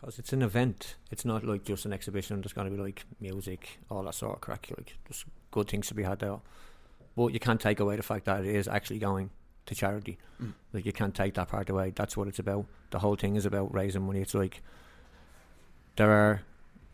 Because 0.00 0.18
it's 0.18 0.32
an 0.32 0.42
event. 0.42 0.96
It's 1.10 1.24
not 1.24 1.44
like 1.44 1.64
just 1.64 1.84
an 1.84 1.92
exhibition. 1.92 2.40
There's 2.40 2.52
going 2.52 2.70
to 2.70 2.76
be 2.76 2.80
like 2.80 3.04
music, 3.20 3.78
all 3.90 4.04
that 4.04 4.14
sort 4.14 4.34
of 4.34 4.40
crack. 4.40 4.68
Like 4.76 4.96
there's 5.04 5.24
good 5.50 5.68
things 5.68 5.88
to 5.88 5.94
be 5.94 6.04
had 6.04 6.20
there. 6.20 6.38
But 7.16 7.28
you 7.28 7.40
can't 7.40 7.60
take 7.60 7.80
away 7.80 7.96
the 7.96 8.02
fact 8.02 8.26
that 8.26 8.44
it 8.44 8.54
is 8.54 8.68
actually 8.68 9.00
going 9.00 9.30
to 9.66 9.74
charity. 9.74 10.18
Mm. 10.40 10.52
Like 10.72 10.86
you 10.86 10.92
can't 10.92 11.14
take 11.14 11.34
that 11.34 11.48
part 11.48 11.68
away. 11.68 11.92
That's 11.94 12.16
what 12.16 12.28
it's 12.28 12.38
about. 12.38 12.66
The 12.90 13.00
whole 13.00 13.16
thing 13.16 13.34
is 13.34 13.44
about 13.44 13.74
raising 13.74 14.06
money. 14.06 14.20
It's 14.20 14.34
like 14.34 14.62
there 15.96 16.10
are 16.10 16.42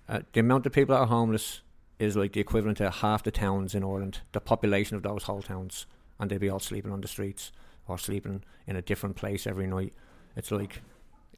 uh, 0.08 0.20
the 0.32 0.40
amount 0.40 0.64
of 0.64 0.72
people 0.72 0.94
that 0.94 1.02
are 1.02 1.06
homeless 1.06 1.60
is 1.98 2.16
like 2.16 2.32
the 2.32 2.40
equivalent 2.40 2.78
to 2.78 2.90
half 2.90 3.22
the 3.22 3.30
towns 3.30 3.74
in 3.74 3.84
Ireland. 3.84 4.20
The 4.32 4.40
population 4.40 4.96
of 4.96 5.02
those 5.02 5.24
whole 5.24 5.42
towns, 5.42 5.86
and 6.18 6.30
they'd 6.30 6.40
be 6.40 6.48
all 6.48 6.58
sleeping 6.58 6.92
on 6.92 7.02
the 7.02 7.08
streets 7.08 7.52
or 7.86 7.98
sleeping 7.98 8.42
in 8.66 8.76
a 8.76 8.82
different 8.82 9.16
place 9.16 9.46
every 9.46 9.66
night. 9.66 9.92
It's 10.36 10.50
like 10.50 10.80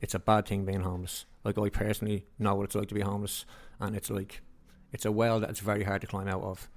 it's 0.01 0.15
a 0.15 0.19
bad 0.19 0.47
thing 0.47 0.65
being 0.65 0.83
homeless. 0.83 1.27
Like 1.47 1.59
I 1.59 1.69
personally 1.71 2.27
know 2.39 2.55
what 2.57 2.65
it's 2.65 2.75
like 2.75 2.89
to 2.89 2.95
be 2.95 3.01
homeless, 3.01 3.47
and 3.79 3.95
it's 3.97 4.11
like 4.11 4.43
it's 4.93 5.05
a 5.05 5.13
well 5.13 5.41
that 5.41 5.51
it's 5.51 5.61
very 5.61 5.85
hard 5.85 6.01
to 6.01 6.07
climb 6.07 6.29
out 6.29 6.43
of, 6.43 6.69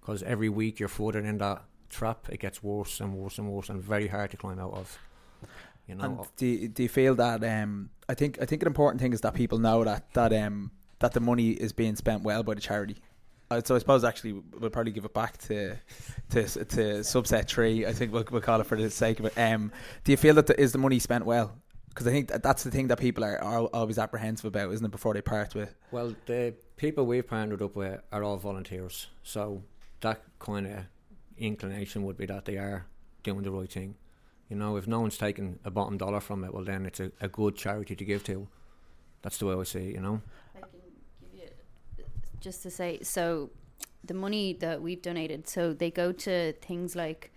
because 0.00 0.22
every 0.22 0.48
week 0.48 0.78
you're 0.78 0.88
further 0.88 1.18
in 1.18 1.38
that 1.38 1.64
trap. 1.90 2.28
It 2.30 2.38
gets 2.40 2.62
worse 2.62 3.00
and 3.00 3.14
worse 3.14 3.38
and 3.38 3.48
worse, 3.48 3.68
and 3.68 3.82
very 3.82 4.08
hard 4.08 4.30
to 4.30 4.36
climb 4.36 4.58
out 4.58 4.74
of. 4.74 4.98
You 5.88 5.96
know, 5.96 6.04
And 6.04 6.18
do 6.36 6.46
you, 6.46 6.68
do 6.68 6.84
you 6.84 6.88
feel 6.88 7.14
that 7.16 7.42
um 7.42 7.90
I 8.08 8.14
think 8.14 8.40
I 8.40 8.44
think 8.46 8.62
an 8.62 8.68
important 8.68 9.00
thing 9.00 9.12
is 9.12 9.20
that 9.22 9.34
people 9.34 9.58
know 9.58 9.82
that 9.84 10.12
that 10.14 10.32
um 10.32 10.70
that 11.00 11.12
the 11.12 11.20
money 11.20 11.50
is 11.50 11.72
being 11.72 11.96
spent 11.96 12.22
well 12.22 12.44
by 12.44 12.54
the 12.54 12.60
charity. 12.60 12.96
Uh, 13.50 13.60
so 13.64 13.74
I 13.74 13.78
suppose 13.78 14.04
actually 14.04 14.34
we'll 14.58 14.70
probably 14.70 14.92
give 14.92 15.04
it 15.04 15.12
back 15.12 15.36
to 15.48 15.76
to 16.30 16.44
to 16.44 17.02
subset 17.02 17.48
three. 17.48 17.84
I 17.84 17.92
think 17.92 18.12
we'll, 18.12 18.24
we'll 18.30 18.40
call 18.40 18.60
it 18.60 18.66
for 18.66 18.80
the 18.80 18.88
sake 18.90 19.18
of 19.18 19.26
it. 19.26 19.36
Um, 19.36 19.72
do 20.04 20.12
you 20.12 20.16
feel 20.16 20.34
that 20.36 20.46
the, 20.46 20.58
is 20.58 20.70
the 20.70 20.78
money 20.78 21.00
spent 21.00 21.26
well? 21.26 21.58
Because 21.92 22.06
I 22.06 22.10
think 22.10 22.28
that 22.28 22.42
that's 22.42 22.64
the 22.64 22.70
thing 22.70 22.88
that 22.88 22.98
people 22.98 23.22
are, 23.22 23.38
are 23.42 23.66
always 23.66 23.98
apprehensive 23.98 24.46
about, 24.46 24.72
isn't 24.72 24.86
it? 24.86 24.90
Before 24.90 25.12
they 25.12 25.20
part 25.20 25.54
with. 25.54 25.74
Well, 25.90 26.14
the 26.24 26.54
people 26.76 27.04
we've 27.04 27.26
partnered 27.26 27.60
up 27.60 27.76
with 27.76 28.00
are 28.10 28.24
all 28.24 28.38
volunteers, 28.38 29.08
so 29.22 29.62
that 30.00 30.22
kind 30.38 30.66
of 30.66 30.84
inclination 31.36 32.04
would 32.04 32.16
be 32.16 32.26
that 32.26 32.46
they 32.46 32.56
are 32.56 32.86
doing 33.22 33.42
the 33.42 33.50
right 33.50 33.70
thing. 33.70 33.96
You 34.48 34.56
know, 34.56 34.76
if 34.76 34.86
no 34.86 35.00
one's 35.00 35.18
taking 35.18 35.58
a 35.64 35.70
bottom 35.70 35.98
dollar 35.98 36.20
from 36.20 36.44
it, 36.44 36.54
well, 36.54 36.64
then 36.64 36.86
it's 36.86 37.00
a, 37.00 37.12
a 37.20 37.28
good 37.28 37.56
charity 37.56 37.94
to 37.94 38.04
give 38.04 38.24
to. 38.24 38.48
That's 39.20 39.38
the 39.38 39.46
way 39.46 39.54
I 39.54 39.62
see 39.64 39.88
it. 39.90 39.94
You 39.94 40.00
know. 40.00 40.22
I 40.56 40.60
can 40.60 40.70
give 41.20 41.50
you 41.98 42.04
just 42.40 42.62
to 42.62 42.70
say 42.70 43.00
so 43.02 43.50
the 44.04 44.14
money 44.14 44.54
that 44.54 44.82
we've 44.82 45.00
donated 45.00 45.48
so 45.48 45.72
they 45.72 45.90
go 45.90 46.10
to 46.10 46.52
things 46.54 46.96
like 46.96 47.32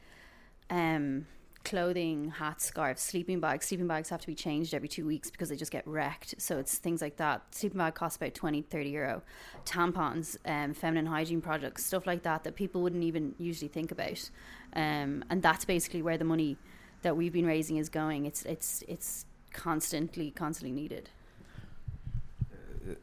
um 0.69 1.27
clothing 1.65 2.29
hats 2.29 2.65
scarves 2.65 3.01
sleeping 3.01 3.39
bags. 3.39 3.65
Sleeping 3.65 3.88
bags 3.88 4.10
have 4.10 4.22
to 4.22 4.27
be 4.27 4.36
changed 4.36 4.74
every 4.74 4.88
two 4.88 5.05
weeks 5.05 5.29
because 5.29 5.50
they 5.50 5.55
just 5.55 5.72
get 5.72 5.86
wrecked. 5.86 6.36
So 6.38 6.57
it's 6.57 6.77
things 6.77 7.01
like 7.01 7.17
that. 7.17 7.41
Sleeping 7.53 7.79
bag 7.79 7.95
costs 7.95 8.15
about 8.15 8.34
20 8.34 8.62
30 8.62 8.89
euro. 8.89 9.22
Tampons 9.65 10.38
um, 10.45 10.74
feminine 10.74 11.07
hygiene 11.07 11.41
products 11.41 11.84
stuff 11.84 12.07
like 12.07 12.24
that 12.24 12.43
that 12.43 12.55
people 12.55 12.81
wouldn't 12.81 13.03
even 13.03 13.36
usually 13.38 13.67
think 13.67 13.91
about. 13.91 14.29
Um, 14.74 15.25
and 15.29 15.41
that's 15.41 15.65
basically 15.65 16.01
where 16.01 16.17
the 16.17 16.25
money 16.25 16.57
that 17.01 17.17
we've 17.17 17.34
been 17.34 17.45
raising 17.45 17.77
is 17.77 17.89
going. 17.89 18.25
It's 18.25 18.43
it's 18.45 18.84
it's 18.88 19.25
constantly 19.51 20.31
constantly 20.31 20.72
needed. 20.72 21.10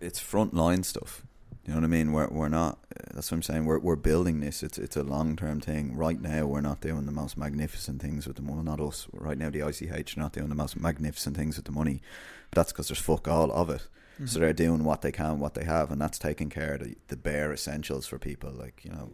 It's 0.01 0.21
frontline 0.21 0.85
stuff. 0.85 1.25
You 1.65 1.71
know 1.75 1.79
what 1.81 1.85
I 1.85 1.89
mean? 1.89 2.13
We're 2.13 2.29
we're 2.29 2.49
not. 2.49 2.79
That's 3.15 3.31
what 3.31 3.37
I'm 3.37 3.43
saying. 3.43 3.67
We're 3.67 3.79
we're 3.79 3.95
building 3.97 4.41
this. 4.41 4.63
It's 4.65 4.79
it's 4.79 4.97
a 4.97 5.05
long 5.05 5.37
term 5.37 5.61
thing. 5.61 5.97
Right 5.97 6.21
now, 6.21 6.47
we're 6.47 6.61
not 6.61 6.81
doing 6.81 7.07
the 7.07 7.13
most 7.13 7.37
magnificent 7.37 8.03
things 8.03 8.27
with 8.27 8.37
the 8.37 8.43
money. 8.43 8.63
Not 8.63 8.81
us. 8.81 9.07
Right 9.13 9.39
now, 9.39 9.49
the 9.49 9.61
ICH 9.67 10.17
are 10.17 10.21
not 10.21 10.33
doing 10.33 10.49
the 10.49 10.57
most 10.57 10.77
magnificent 10.77 11.37
things 11.37 11.57
with 11.57 11.67
the 11.67 11.73
money. 11.73 12.03
But 12.51 12.57
that's 12.57 12.73
because 12.73 12.89
there's 12.89 12.99
fuck 12.99 13.29
all 13.29 13.53
of 13.53 13.71
it. 13.71 13.87
Mm-hmm. 14.15 14.27
So 14.27 14.41
they're 14.41 14.53
doing 14.53 14.83
what 14.83 15.03
they 15.03 15.13
can, 15.13 15.39
what 15.39 15.55
they 15.55 15.65
have, 15.65 15.93
and 15.93 16.01
that's 16.01 16.19
taking 16.19 16.51
care 16.51 16.75
of 16.75 16.81
the, 16.85 16.97
the 17.09 17.17
bare 17.17 17.53
essentials 17.53 18.07
for 18.09 18.19
people. 18.19 18.51
Like 18.51 18.85
you 18.85 18.91
know, 18.91 19.13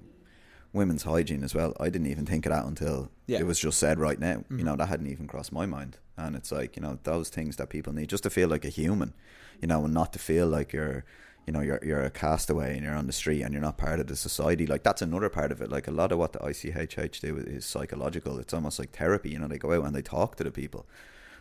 women's 0.73 1.03
hygiene 1.03 1.45
as 1.45 1.55
well. 1.55 1.75
I 1.79 1.91
didn't 1.91 2.07
even 2.09 2.25
think 2.25 2.47
of 2.47 2.53
that 2.53 2.65
until 2.65 3.11
Yeah. 3.27 3.41
it 3.41 3.47
was 3.47 3.59
just 3.59 3.79
said 3.79 3.99
right 3.99 4.19
now. 4.19 4.45
Mhm. 4.51 4.59
You 4.59 4.65
know, 4.65 4.77
that 4.77 4.89
hadn't 4.89 5.09
even 5.09 5.27
crossed 5.27 5.53
my 5.53 5.67
mind. 5.67 5.99
And 6.17 6.35
it's 6.35 6.51
like 6.51 6.77
you 6.77 6.83
know 6.83 6.99
those 7.03 7.29
things 7.29 7.57
that 7.57 7.69
people 7.69 7.93
need 7.93 8.09
just 8.09 8.23
to 8.23 8.31
feel 8.31 8.49
like 8.49 8.65
a 8.65 8.71
human. 8.71 9.13
You 9.61 9.69
know, 9.69 9.85
and 9.85 9.93
not 9.93 10.13
to 10.15 10.19
feel 10.19 10.47
like 10.47 10.73
you're 10.73 11.05
you 11.49 11.53
know 11.53 11.61
you're 11.61 11.81
you're 11.83 12.03
a 12.03 12.11
castaway 12.11 12.75
and 12.77 12.85
you're 12.85 12.95
on 12.95 13.07
the 13.07 13.13
street 13.13 13.41
and 13.41 13.55
you're 13.55 13.63
not 13.63 13.79
part 13.79 14.01
of 14.01 14.07
the 14.07 14.17
society. 14.17 14.67
Like 14.67 14.83
that's 14.83 15.01
another 15.01 15.31
part 15.31 15.51
of 15.51 15.63
it. 15.63 15.71
Like 15.71 15.89
a 15.89 15.91
lot 15.91 16.13
of 16.13 16.19
what 16.19 16.35
the 16.35 16.41
ICHH 16.41 17.21
do 17.21 17.39
is 17.39 17.65
psychological. 17.65 18.39
It's 18.39 18.53
almost 18.53 18.79
like 18.79 18.91
therapy. 18.91 19.31
You 19.31 19.39
know, 19.39 19.49
they 19.49 19.57
go 19.57 19.73
out 19.73 19.87
and 19.87 19.97
they 19.97 20.03
talk 20.03 20.37
to 20.37 20.45
the 20.45 20.51
people. 20.51 20.87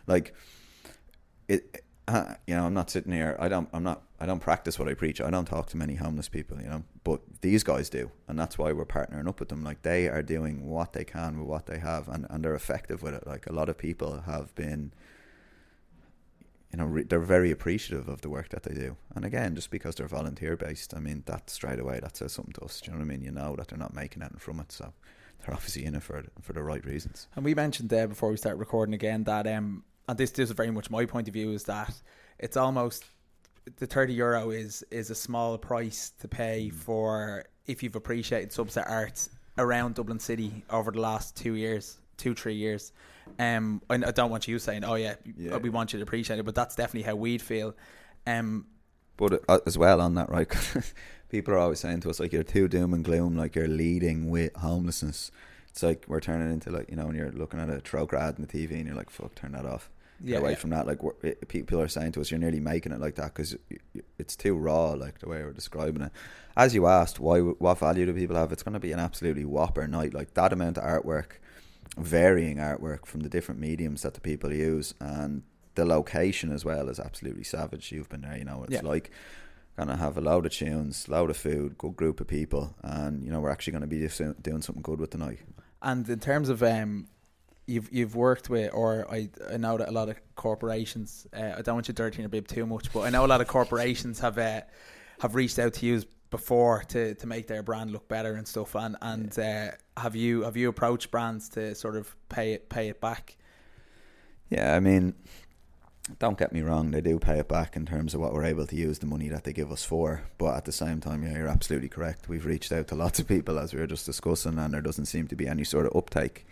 Like 0.06 0.34
it. 1.46 1.84
Uh, 2.08 2.36
you 2.46 2.56
know, 2.56 2.64
I'm 2.64 2.72
not 2.72 2.88
sitting 2.88 3.12
here. 3.12 3.36
I 3.38 3.48
don't. 3.48 3.68
I'm 3.70 3.82
not. 3.82 4.00
I 4.18 4.24
don't 4.24 4.40
practice 4.40 4.78
what 4.78 4.88
I 4.88 4.94
preach. 4.94 5.20
I 5.20 5.28
don't 5.28 5.44
talk 5.44 5.66
to 5.68 5.76
many 5.76 5.96
homeless 5.96 6.30
people. 6.30 6.58
You 6.58 6.70
know, 6.70 6.84
but 7.04 7.20
these 7.42 7.62
guys 7.62 7.90
do, 7.90 8.10
and 8.26 8.38
that's 8.38 8.56
why 8.56 8.72
we're 8.72 8.86
partnering 8.86 9.28
up 9.28 9.40
with 9.40 9.50
them. 9.50 9.62
Like 9.62 9.82
they 9.82 10.08
are 10.08 10.22
doing 10.22 10.70
what 10.70 10.94
they 10.94 11.04
can 11.04 11.38
with 11.38 11.46
what 11.46 11.66
they 11.66 11.80
have, 11.80 12.08
and 12.08 12.26
and 12.30 12.42
they're 12.42 12.54
effective 12.54 13.02
with 13.02 13.12
it. 13.12 13.26
Like 13.26 13.46
a 13.46 13.52
lot 13.52 13.68
of 13.68 13.76
people 13.76 14.22
have 14.22 14.54
been 14.54 14.94
you 16.72 16.78
know, 16.78 16.84
re- 16.84 17.02
they're 17.02 17.18
very 17.18 17.50
appreciative 17.50 18.08
of 18.08 18.20
the 18.20 18.28
work 18.28 18.50
that 18.50 18.62
they 18.64 18.74
do. 18.74 18.96
And 19.14 19.24
again, 19.24 19.54
just 19.54 19.70
because 19.70 19.94
they're 19.94 20.06
volunteer 20.06 20.56
based, 20.56 20.94
I 20.94 21.00
mean, 21.00 21.22
that 21.26 21.50
straight 21.50 21.78
away 21.78 22.00
that 22.00 22.16
says 22.16 22.32
something 22.32 22.52
to 22.54 22.62
us. 22.62 22.80
Do 22.80 22.86
you 22.86 22.92
know 22.92 22.98
what 22.98 23.06
I 23.06 23.08
mean? 23.08 23.22
You 23.22 23.30
know 23.30 23.56
that 23.56 23.68
they're 23.68 23.78
not 23.78 23.94
making 23.94 24.22
anything 24.22 24.38
from 24.38 24.60
it, 24.60 24.70
so 24.72 24.92
they're 25.40 25.54
obviously 25.54 25.84
in 25.84 25.94
it 25.94 26.02
for 26.02 26.24
for 26.42 26.52
the 26.52 26.62
right 26.62 26.84
reasons. 26.84 27.28
And 27.36 27.44
we 27.44 27.54
mentioned 27.54 27.88
there 27.88 28.08
before 28.08 28.30
we 28.30 28.36
start 28.36 28.58
recording 28.58 28.94
again 28.94 29.24
that 29.24 29.46
um 29.46 29.84
and 30.08 30.18
this, 30.18 30.30
this 30.30 30.48
is 30.50 30.56
very 30.56 30.70
much 30.70 30.90
my 30.90 31.04
point 31.04 31.28
of 31.28 31.34
view 31.34 31.52
is 31.52 31.64
that 31.64 31.94
it's 32.38 32.56
almost 32.56 33.04
the 33.76 33.86
thirty 33.86 34.14
euro 34.14 34.50
is 34.50 34.84
is 34.90 35.10
a 35.10 35.14
small 35.14 35.56
price 35.58 36.12
to 36.20 36.28
pay 36.28 36.70
for 36.70 37.44
if 37.66 37.82
you've 37.82 37.96
appreciated 37.96 38.50
subset 38.50 38.88
art 38.90 39.28
around 39.58 39.94
Dublin 39.94 40.18
City 40.18 40.64
over 40.70 40.90
the 40.90 41.00
last 41.00 41.36
two 41.36 41.54
years, 41.54 41.98
two 42.16 42.34
three 42.34 42.54
years. 42.54 42.92
Um, 43.38 43.82
I 43.88 43.94
I 43.94 44.10
don't 44.10 44.30
want 44.30 44.48
you 44.48 44.58
saying, 44.58 44.84
"Oh 44.84 44.94
yeah, 44.94 45.14
Yeah. 45.36 45.56
we 45.58 45.70
want 45.70 45.92
you 45.92 45.98
to 45.98 46.02
appreciate 46.02 46.38
it," 46.38 46.44
but 46.44 46.54
that's 46.54 46.74
definitely 46.74 47.02
how 47.02 47.16
we'd 47.16 47.42
feel. 47.42 47.74
Um, 48.26 48.66
But 49.16 49.42
uh, 49.48 49.58
as 49.66 49.76
well 49.76 50.00
on 50.00 50.14
that, 50.14 50.28
right? 50.30 50.48
people 51.28 51.52
are 51.54 51.58
always 51.58 51.80
saying 51.80 52.00
to 52.00 52.10
us 52.10 52.20
like 52.20 52.32
you're 52.32 52.42
too 52.44 52.68
doom 52.68 52.94
and 52.94 53.04
gloom, 53.04 53.36
like 53.36 53.54
you're 53.56 53.68
leading 53.68 54.30
with 54.30 54.54
homelessness. 54.56 55.30
It's 55.68 55.82
like 55.82 56.04
we're 56.08 56.20
turning 56.20 56.50
into 56.52 56.70
like 56.70 56.88
you 56.90 56.96
know 56.96 57.06
when 57.06 57.16
you're 57.16 57.32
looking 57.32 57.60
at 57.60 57.68
a 57.70 57.80
troke 57.80 58.14
ad 58.14 58.36
on 58.36 58.46
the 58.46 58.48
TV 58.48 58.72
and 58.76 58.86
you're 58.86 58.96
like, 58.96 59.10
"Fuck, 59.10 59.34
turn 59.34 59.52
that 59.52 59.66
off." 59.66 59.90
Get 60.20 60.30
yeah, 60.30 60.38
away 60.38 60.50
yeah. 60.50 60.56
from 60.56 60.70
that. 60.70 60.86
Like 60.86 60.98
it, 61.22 61.46
people 61.48 61.80
are 61.80 61.88
saying 61.88 62.12
to 62.12 62.20
us, 62.20 62.30
"You're 62.30 62.40
nearly 62.40 62.60
making 62.60 62.92
it 62.92 63.00
like 63.00 63.14
that 63.16 63.34
because 63.34 63.56
it's 64.18 64.34
too 64.36 64.56
raw." 64.56 64.90
Like 64.92 65.20
the 65.20 65.28
way 65.28 65.42
we're 65.44 65.52
describing 65.52 66.02
it. 66.02 66.12
As 66.56 66.74
you 66.74 66.86
asked, 66.86 67.20
why? 67.20 67.38
What 67.40 67.78
value 67.78 68.06
do 68.06 68.12
people 68.12 68.34
have? 68.36 68.50
It's 68.52 68.64
going 68.64 68.72
to 68.74 68.80
be 68.80 68.90
an 68.92 68.98
absolutely 68.98 69.44
whopper 69.44 69.86
night. 69.86 70.14
Like 70.14 70.34
that 70.34 70.52
amount 70.52 70.78
of 70.78 70.84
artwork, 70.84 71.38
varying 71.98 72.56
artwork 72.58 73.06
from 73.06 73.20
the 73.20 73.28
different 73.28 73.60
mediums 73.60 74.02
that 74.02 74.14
the 74.14 74.20
people 74.20 74.52
use, 74.52 74.94
and 75.00 75.42
the 75.74 75.84
location 75.84 76.52
as 76.52 76.64
well 76.64 76.88
is 76.88 76.98
absolutely 76.98 77.44
savage. 77.44 77.92
You've 77.92 78.08
been 78.08 78.22
there, 78.22 78.36
you 78.36 78.44
know. 78.44 78.58
what 78.58 78.70
It's 78.70 78.82
Yeah. 78.82 78.88
like 78.88 79.10
gonna 79.76 79.96
have 79.96 80.16
a 80.16 80.20
load 80.20 80.44
of 80.44 80.52
tunes, 80.52 81.08
load 81.08 81.30
of 81.30 81.36
food, 81.36 81.78
good 81.78 81.96
group 81.96 82.20
of 82.20 82.26
people, 82.26 82.74
and 82.82 83.24
you 83.24 83.30
know 83.30 83.40
we're 83.40 83.50
actually 83.50 83.72
going 83.72 83.82
to 83.82 83.86
be 83.86 83.98
doing 84.42 84.60
something 84.62 84.82
good 84.82 84.98
with 84.98 85.12
the 85.12 85.18
night. 85.18 85.38
And 85.82 86.08
in 86.08 86.18
terms 86.18 86.48
of 86.48 86.62
um, 86.64 87.06
you've 87.66 87.88
you've 87.92 88.16
worked 88.16 88.50
with, 88.50 88.72
or 88.74 89.06
I 89.08 89.28
I 89.52 89.56
know 89.56 89.76
that 89.78 89.88
a 89.88 89.92
lot 89.92 90.08
of 90.08 90.16
corporations. 90.34 91.26
Uh, 91.32 91.54
I 91.58 91.62
don't 91.62 91.76
want 91.76 91.86
you 91.88 91.94
dirtying 91.94 92.22
your 92.22 92.28
bib 92.28 92.48
too 92.48 92.66
much, 92.66 92.92
but 92.92 93.00
I 93.02 93.10
know 93.10 93.24
a 93.24 93.28
lot 93.28 93.40
of 93.40 93.46
corporations 93.46 94.18
have 94.18 94.36
uh, 94.38 94.62
have 95.20 95.36
reached 95.36 95.58
out 95.60 95.74
to 95.74 95.86
you 95.86 96.02
before 96.30 96.84
to, 96.88 97.14
to 97.14 97.26
make 97.26 97.46
their 97.46 97.62
brand 97.62 97.90
look 97.90 98.08
better 98.08 98.34
and 98.34 98.46
stuff. 98.46 98.74
And 98.74 98.96
and 99.00 99.38
uh, 99.38 99.70
have 99.96 100.14
you 100.14 100.42
have 100.42 100.56
you 100.56 100.68
approached 100.68 101.10
brands 101.10 101.48
to 101.50 101.74
sort 101.74 101.96
of 101.96 102.14
pay 102.28 102.52
it 102.52 102.68
pay 102.68 102.88
it 102.88 103.00
back? 103.00 103.36
Yeah, 104.50 104.74
I 104.74 104.80
mean, 104.80 105.14
don't 106.18 106.38
get 106.38 106.52
me 106.52 106.62
wrong, 106.62 106.90
they 106.90 107.02
do 107.02 107.18
pay 107.18 107.38
it 107.38 107.48
back 107.48 107.76
in 107.76 107.84
terms 107.84 108.14
of 108.14 108.20
what 108.20 108.32
we're 108.32 108.44
able 108.44 108.66
to 108.66 108.76
use 108.76 108.98
the 108.98 109.06
money 109.06 109.28
that 109.28 109.44
they 109.44 109.52
give 109.52 109.70
us 109.70 109.84
for. 109.84 110.22
But 110.38 110.56
at 110.56 110.64
the 110.64 110.72
same 110.72 111.00
time, 111.00 111.22
yeah, 111.22 111.36
you're 111.36 111.48
absolutely 111.48 111.88
correct. 111.88 112.28
We've 112.28 112.46
reached 112.46 112.72
out 112.72 112.88
to 112.88 112.94
lots 112.94 113.18
of 113.18 113.28
people 113.28 113.58
as 113.58 113.74
we 113.74 113.80
were 113.80 113.86
just 113.86 114.06
discussing, 114.06 114.58
and 114.58 114.72
there 114.72 114.80
doesn't 114.80 115.06
seem 115.06 115.28
to 115.28 115.36
be 115.36 115.46
any 115.46 115.64
sort 115.64 115.86
of 115.86 115.94
uptake, 115.94 116.46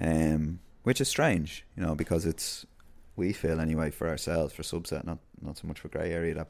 um, 0.00 0.60
which 0.84 1.00
is 1.00 1.08
strange, 1.08 1.66
you 1.76 1.82
know, 1.82 1.94
because 1.94 2.24
it's 2.24 2.64
we 3.16 3.32
feel 3.32 3.60
anyway 3.60 3.90
for 3.90 4.08
ourselves 4.08 4.54
for 4.54 4.62
subset, 4.62 5.04
not 5.04 5.18
not 5.42 5.58
so 5.58 5.68
much 5.68 5.80
for 5.80 5.88
grey 5.88 6.12
area 6.12 6.34
that 6.34 6.48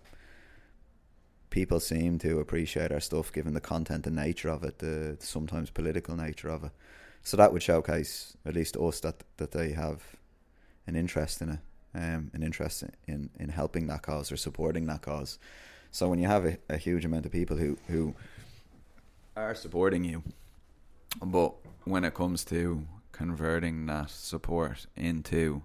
people 1.51 1.81
seem 1.81 2.19
to 2.19 2.41
appreciate 2.41 2.93
our 2.93 3.01
stuff 3.01 3.33
given 3.33 3.55
the 3.55 3.61
content 3.61 4.07
and 4.07 4.17
nature 4.17 4.49
of 4.49 4.63
it, 4.65 4.79
the 4.79 5.17
sometimes 5.21 5.71
political 5.71 6.17
nature 6.17 6.49
of 6.49 6.65
it. 6.65 6.73
So 7.23 7.37
that 7.37 7.53
would 7.53 7.63
showcase 7.63 8.37
at 8.45 8.55
least 8.55 8.77
us 8.77 9.01
that 9.01 9.23
that 9.37 9.53
they 9.53 9.73
have 9.73 10.03
an 10.87 10.97
interest 10.97 11.43
in 11.43 11.51
it, 11.51 11.59
um, 11.95 12.31
an 12.33 12.43
interest 12.43 12.85
in, 13.07 13.31
in 13.39 13.51
helping 13.51 13.87
that 13.89 14.03
cause 14.03 14.33
or 14.33 14.37
supporting 14.37 14.87
that 14.87 15.03
cause. 15.03 15.39
So 15.91 16.09
when 16.09 16.19
you 16.19 16.27
have 16.27 16.45
a, 16.45 16.59
a 16.69 16.77
huge 16.77 17.05
amount 17.05 17.27
of 17.27 17.33
people 17.33 17.57
who, 17.57 17.79
who 17.89 18.15
are 19.37 19.55
supporting 19.55 20.05
you, 20.05 20.23
but 21.23 21.55
when 21.85 22.05
it 22.05 22.15
comes 22.15 22.45
to 22.47 22.87
converting 23.13 23.87
that 23.87 24.11
support 24.11 24.87
into 24.97 25.63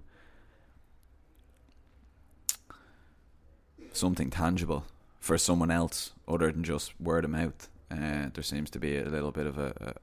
something 3.91 4.29
tangible 4.29 4.85
for 5.23 5.37
someone 5.37 5.71
else 5.71 6.11
other 6.27 6.51
than 6.51 6.65
just 6.65 6.99
word 6.99 7.23
of 7.23 7.31
mouth, 7.31 7.69
uh, 7.89 8.27
there 8.33 8.43
seems 8.43 8.69
to 8.69 8.77
be 8.77 8.97
a 8.97 9.05
little 9.05 9.31
bit 9.31 9.45
of 9.47 9.57
a, 9.57 9.73
a 9.79 9.93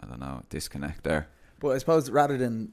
I 0.00 0.06
don't 0.08 0.18
know 0.18 0.42
disconnect 0.50 1.04
there. 1.04 1.28
But 1.60 1.68
I 1.68 1.78
suppose 1.78 2.10
rather 2.10 2.36
than 2.36 2.72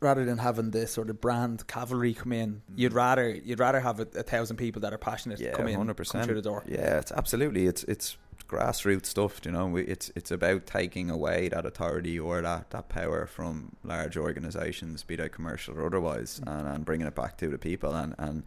rather 0.00 0.24
than 0.24 0.38
having 0.38 0.70
this 0.70 0.90
sort 0.90 1.10
of 1.10 1.20
brand 1.20 1.66
cavalry 1.66 2.14
come 2.14 2.32
in, 2.32 2.62
you'd 2.74 2.94
rather 2.94 3.28
you'd 3.28 3.60
rather 3.60 3.80
have 3.80 4.00
a, 4.00 4.06
a 4.16 4.22
thousand 4.22 4.56
people 4.56 4.80
that 4.80 4.94
are 4.94 4.98
passionate 4.98 5.38
Yeah, 5.38 5.52
come 5.52 5.68
in, 5.68 5.74
hundred 5.76 5.88
come 5.88 5.96
percent 5.96 6.24
through 6.24 6.36
the 6.36 6.42
door. 6.42 6.64
Yeah, 6.66 6.98
it's 6.98 7.12
absolutely 7.12 7.66
it's 7.66 7.84
it's 7.84 8.16
grassroots 8.48 9.06
stuff. 9.06 9.40
You 9.44 9.52
know, 9.52 9.66
we, 9.66 9.82
it's 9.82 10.10
it's 10.16 10.30
about 10.30 10.64
taking 10.64 11.10
away 11.10 11.50
that 11.50 11.66
authority 11.66 12.18
or 12.18 12.40
that, 12.40 12.70
that 12.70 12.88
power 12.88 13.26
from 13.26 13.76
large 13.84 14.16
organisations, 14.16 15.04
be 15.04 15.16
they 15.16 15.28
commercial 15.28 15.78
or 15.78 15.84
otherwise, 15.84 16.40
Mm. 16.40 16.58
and, 16.58 16.68
and 16.68 16.84
bringing 16.86 17.06
it 17.06 17.14
back 17.14 17.36
to 17.36 17.48
the 17.48 17.58
people 17.58 17.94
and 17.94 18.14
and 18.18 18.44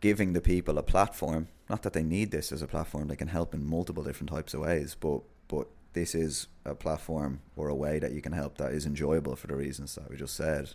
giving 0.00 0.32
the 0.32 0.40
people 0.40 0.78
a 0.78 0.82
platform. 0.82 1.48
Not 1.68 1.82
that 1.82 1.92
they 1.92 2.02
need 2.02 2.30
this 2.30 2.50
as 2.52 2.62
a 2.62 2.66
platform; 2.66 3.08
they 3.08 3.16
can 3.16 3.28
help 3.28 3.54
in 3.54 3.64
multiple 3.66 4.02
different 4.02 4.30
types 4.30 4.54
of 4.54 4.60
ways. 4.60 4.96
But 4.98 5.20
but 5.48 5.68
this 5.92 6.14
is 6.14 6.46
a 6.64 6.74
platform 6.74 7.40
or 7.56 7.68
a 7.68 7.74
way 7.74 7.98
that 7.98 8.12
you 8.12 8.20
can 8.20 8.32
help 8.32 8.58
that 8.58 8.72
is 8.72 8.86
enjoyable 8.86 9.36
for 9.36 9.46
the 9.48 9.56
reasons 9.56 9.94
that 9.94 10.08
we 10.10 10.16
just 10.16 10.34
said. 10.34 10.70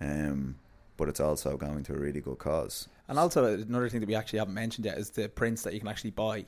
Um, 0.00 0.56
but 0.96 1.08
it's 1.08 1.20
also 1.20 1.56
going 1.56 1.82
to 1.84 1.92
a 1.94 1.98
really 1.98 2.20
good 2.20 2.38
cause. 2.38 2.88
And 3.08 3.18
also 3.18 3.44
another 3.44 3.88
thing 3.88 4.00
that 4.00 4.08
we 4.08 4.14
actually 4.14 4.38
haven't 4.38 4.54
mentioned 4.54 4.84
yet 4.86 4.96
is 4.98 5.10
the 5.10 5.28
prints 5.28 5.62
that 5.62 5.74
you 5.74 5.80
can 5.80 5.88
actually 5.88 6.12
buy 6.12 6.46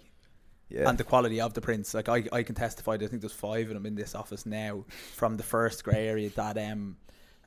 Yeah. 0.68 0.88
and 0.88 0.96
the 0.96 1.04
quality 1.04 1.40
of 1.40 1.54
the 1.54 1.60
prints. 1.60 1.94
Like 1.94 2.08
I, 2.08 2.24
I 2.32 2.42
can 2.44 2.54
testify. 2.54 2.92
I 2.94 2.98
think 2.98 3.20
there's 3.22 3.32
five 3.32 3.68
of 3.68 3.74
them 3.74 3.86
in 3.86 3.96
this 3.96 4.14
office 4.14 4.46
now 4.46 4.84
from 5.14 5.36
the 5.36 5.42
first 5.42 5.82
grey 5.84 6.06
area. 6.08 6.30
That 6.30 6.56
um, 6.58 6.96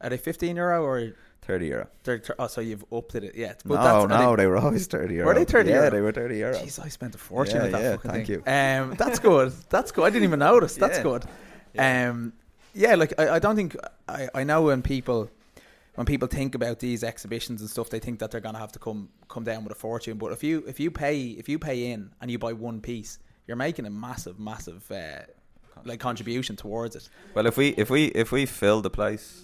are 0.01 0.09
they 0.09 0.17
fifteen 0.17 0.55
euro 0.55 0.83
or 0.83 1.13
Thirty 1.41 1.67
euro. 1.67 1.87
they're, 2.03 2.21
oh, 2.37 2.45
so 2.47 2.61
you've 2.61 2.85
upped 2.91 3.15
it? 3.15 3.33
Yeah. 3.35 3.53
No, 3.65 3.75
are 3.75 4.07
no, 4.07 4.35
they- 4.35 4.43
they, 4.43 4.47
were 4.47 4.57
always 4.57 4.85
thirty 4.87 5.15
euro. 5.15 5.27
Were 5.27 5.33
they 5.33 5.45
30 5.45 5.69
yeah, 5.69 5.75
euro? 5.77 5.89
they 5.89 6.01
were 6.01 6.11
thirty 6.11 6.37
euro. 6.37 6.53
Jeez, 6.55 6.83
I 6.83 6.89
spent 6.89 7.15
a 7.15 7.17
fortune 7.17 7.55
Yeah, 7.55 7.61
with 7.63 7.71
that 7.71 7.81
yeah, 7.81 7.95
fucking 7.95 8.11
thank 8.11 8.27
thing. 8.27 8.35
you. 8.45 8.51
Um, 8.91 8.95
that's 8.97 9.19
good. 9.19 9.51
That's 9.69 9.91
good. 9.91 10.03
I 10.05 10.09
didn't 10.11 10.25
even 10.25 10.39
notice. 10.39 10.75
That's 10.75 10.97
Yeah. 10.97 11.03
good. 11.03 11.25
Yeah. 11.73 12.09
Um, 12.11 12.33
yeah, 12.75 12.95
like 12.95 13.13
I, 13.19 13.35
I 13.35 13.39
don't 13.39 13.55
think 13.55 13.75
I, 14.07 14.29
I 14.35 14.43
know 14.43 14.61
when 14.63 14.81
people 14.83 15.29
when 15.95 16.05
people 16.05 16.27
think 16.27 16.53
about 16.55 16.79
these 16.79 17.03
exhibitions 17.03 17.61
and 17.61 17.69
stuff, 17.69 17.89
they 17.89 17.99
think 17.99 18.19
that 18.19 18.29
they're 18.31 18.41
gonna 18.41 18.59
have 18.59 18.71
to 18.73 18.79
come 18.79 19.09
come 19.27 19.43
down 19.43 19.63
with 19.63 19.71
a 19.71 19.79
fortune. 19.79 20.17
But 20.19 20.31
if 20.33 20.43
you 20.43 20.63
if 20.67 20.79
you 20.79 20.91
pay 20.91 21.21
if 21.29 21.49
you 21.49 21.57
pay 21.57 21.91
in 21.91 22.11
and 22.21 22.29
you 22.29 22.37
buy 22.37 22.53
one 22.53 22.79
piece, 22.79 23.17
you're 23.47 23.57
making 23.57 23.85
a 23.87 23.89
massive 23.89 24.39
massive 24.39 24.89
uh, 24.91 25.21
like 25.83 25.99
contribution 25.99 26.55
towards 26.55 26.95
it. 26.95 27.09
Well, 27.33 27.47
if 27.47 27.57
we 27.57 27.69
if 27.69 27.89
we 27.89 28.05
if 28.07 28.31
we 28.31 28.45
fill 28.45 28.81
the 28.81 28.91
place 28.91 29.41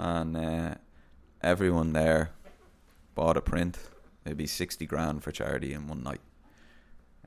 and 0.00 0.36
uh, 0.36 0.74
everyone 1.42 1.92
there 1.92 2.30
bought 3.14 3.36
a 3.36 3.40
print, 3.40 3.78
it'd 4.24 4.38
be 4.38 4.46
sixty 4.46 4.86
grand 4.86 5.22
for 5.22 5.32
charity 5.32 5.72
in 5.72 5.86
one 5.86 6.02
night. 6.02 6.20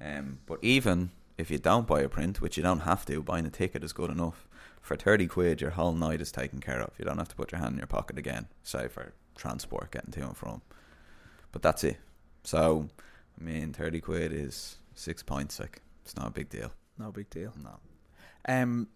Um, 0.02 0.40
but 0.46 0.60
even 0.62 1.12
if 1.38 1.50
you 1.52 1.58
don't 1.58 1.88
buy 1.88 2.02
a 2.02 2.10
print, 2.10 2.42
which 2.42 2.58
you 2.58 2.64
don't 2.64 2.82
have 2.82 3.06
to, 3.06 3.22
buying 3.22 3.46
a 3.46 3.50
ticket 3.50 3.84
is 3.84 3.94
good 3.94 4.10
enough. 4.10 4.48
For 4.82 4.96
thirty 4.98 5.28
quid, 5.28 5.62
your 5.62 5.72
whole 5.72 5.94
night 5.94 6.22
is 6.22 6.32
taken 6.32 6.60
care 6.60 6.82
of. 6.82 6.92
You 6.98 7.06
don't 7.06 7.18
have 7.18 7.30
to 7.30 7.36
put 7.36 7.52
your 7.52 7.62
hand 7.62 7.74
in 7.74 7.78
your 7.78 7.88
pocket 7.88 8.18
again, 8.18 8.48
say 8.64 8.88
for 8.88 9.14
transport 9.36 9.92
getting 9.92 10.12
to 10.12 10.22
and 10.28 10.38
from. 10.38 10.62
But 11.52 11.62
that's 11.62 11.84
it. 11.84 11.98
So, 12.44 12.90
I 13.40 13.44
mean, 13.44 13.74
thirty 13.74 14.02
quid 14.02 14.34
is 14.34 14.78
Six 14.96 15.24
points, 15.24 15.60
like 15.60 15.82
it's 16.04 16.16
not 16.16 16.28
a 16.28 16.32
big 16.32 16.50
deal. 16.50 16.72
No 17.00 17.12
big 17.12 17.30
deal. 17.30 17.52
No, 17.62 17.80
Um, 18.48 18.88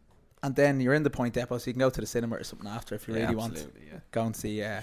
and 0.44 0.56
then 0.56 0.80
you're 0.80 0.94
in 0.94 1.04
the 1.04 1.10
Point 1.10 1.34
Depot, 1.34 1.58
so 1.58 1.68
you 1.70 1.74
can 1.74 1.80
go 1.80 1.90
to 1.90 2.02
the 2.02 2.08
cinema 2.08 2.36
or 2.36 2.44
something 2.44 2.68
after 2.68 2.96
if 2.96 3.08
you 3.08 3.16
Yeah, 3.16 3.22
really 3.24 3.36
want. 3.36 3.54
absolutely, 3.54 3.82
yeah. 3.92 4.00
Go 4.12 4.24
and 4.24 4.36
see, 4.36 4.62
uh, 4.64 4.82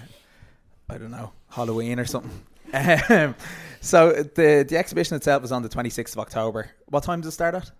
I 0.88 0.98
don't 0.98 1.10
know, 1.10 1.32
Halloween 1.50 1.98
or 2.00 2.04
something. 2.04 2.32
um, 3.10 3.34
so 3.80 4.12
the 4.12 4.64
the 4.68 4.76
exhibition 4.76 5.16
itself 5.16 5.44
is 5.44 5.52
on 5.52 5.62
the 5.62 5.68
26th 5.68 6.12
of 6.12 6.18
October. 6.18 6.70
What 6.86 7.04
time 7.04 7.20
does 7.20 7.28
it 7.28 7.32
start 7.32 7.54
at? 7.54 7.70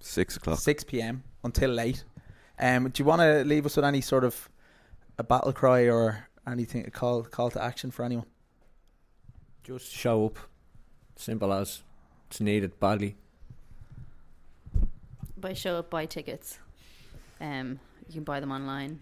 Six 0.00 0.36
o'clock. 0.36 0.58
6 0.58 0.84
p.m. 0.84 1.22
until 1.44 1.70
late. 1.70 2.04
Um, 2.58 2.90
do 2.90 3.02
you 3.02 3.06
want 3.06 3.20
to 3.22 3.44
leave 3.44 3.64
us 3.66 3.76
with 3.76 3.84
any 3.84 4.00
sort 4.00 4.24
of 4.24 4.48
a 5.18 5.24
battle 5.24 5.52
cry 5.52 5.88
or 5.88 6.28
anything, 6.46 6.84
a 6.86 6.90
call 6.90 7.22
call 7.22 7.50
to 7.50 7.62
action 7.62 7.90
for 7.90 8.04
anyone? 8.04 8.26
Just 9.62 9.90
show 9.92 10.26
up. 10.26 10.38
Simple 11.16 11.52
as. 11.52 11.82
It's 12.28 12.40
needed 12.40 12.78
badly. 12.80 13.16
By 15.36 15.54
show 15.54 15.76
up, 15.76 15.90
buy 15.90 16.06
tickets. 16.06 16.58
Um, 17.42 17.80
you 18.06 18.14
can 18.14 18.24
buy 18.24 18.40
them 18.40 18.52
online. 18.52 19.00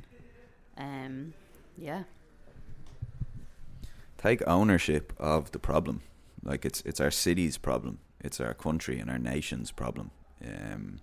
Um, 0.76 1.34
yeah. 1.76 2.04
take 4.18 4.42
ownership 4.46 5.12
of 5.18 5.50
the 5.52 5.58
problem. 5.58 6.02
Like 6.42 6.64
it's 6.64 6.80
it's 6.82 7.00
our 7.00 7.10
city's 7.10 7.58
problem. 7.58 7.98
It's 8.20 8.40
our 8.40 8.54
country 8.54 8.98
and 8.98 9.10
our 9.10 9.18
nation's 9.18 9.70
problem. 9.70 10.10
Um, 10.44 11.00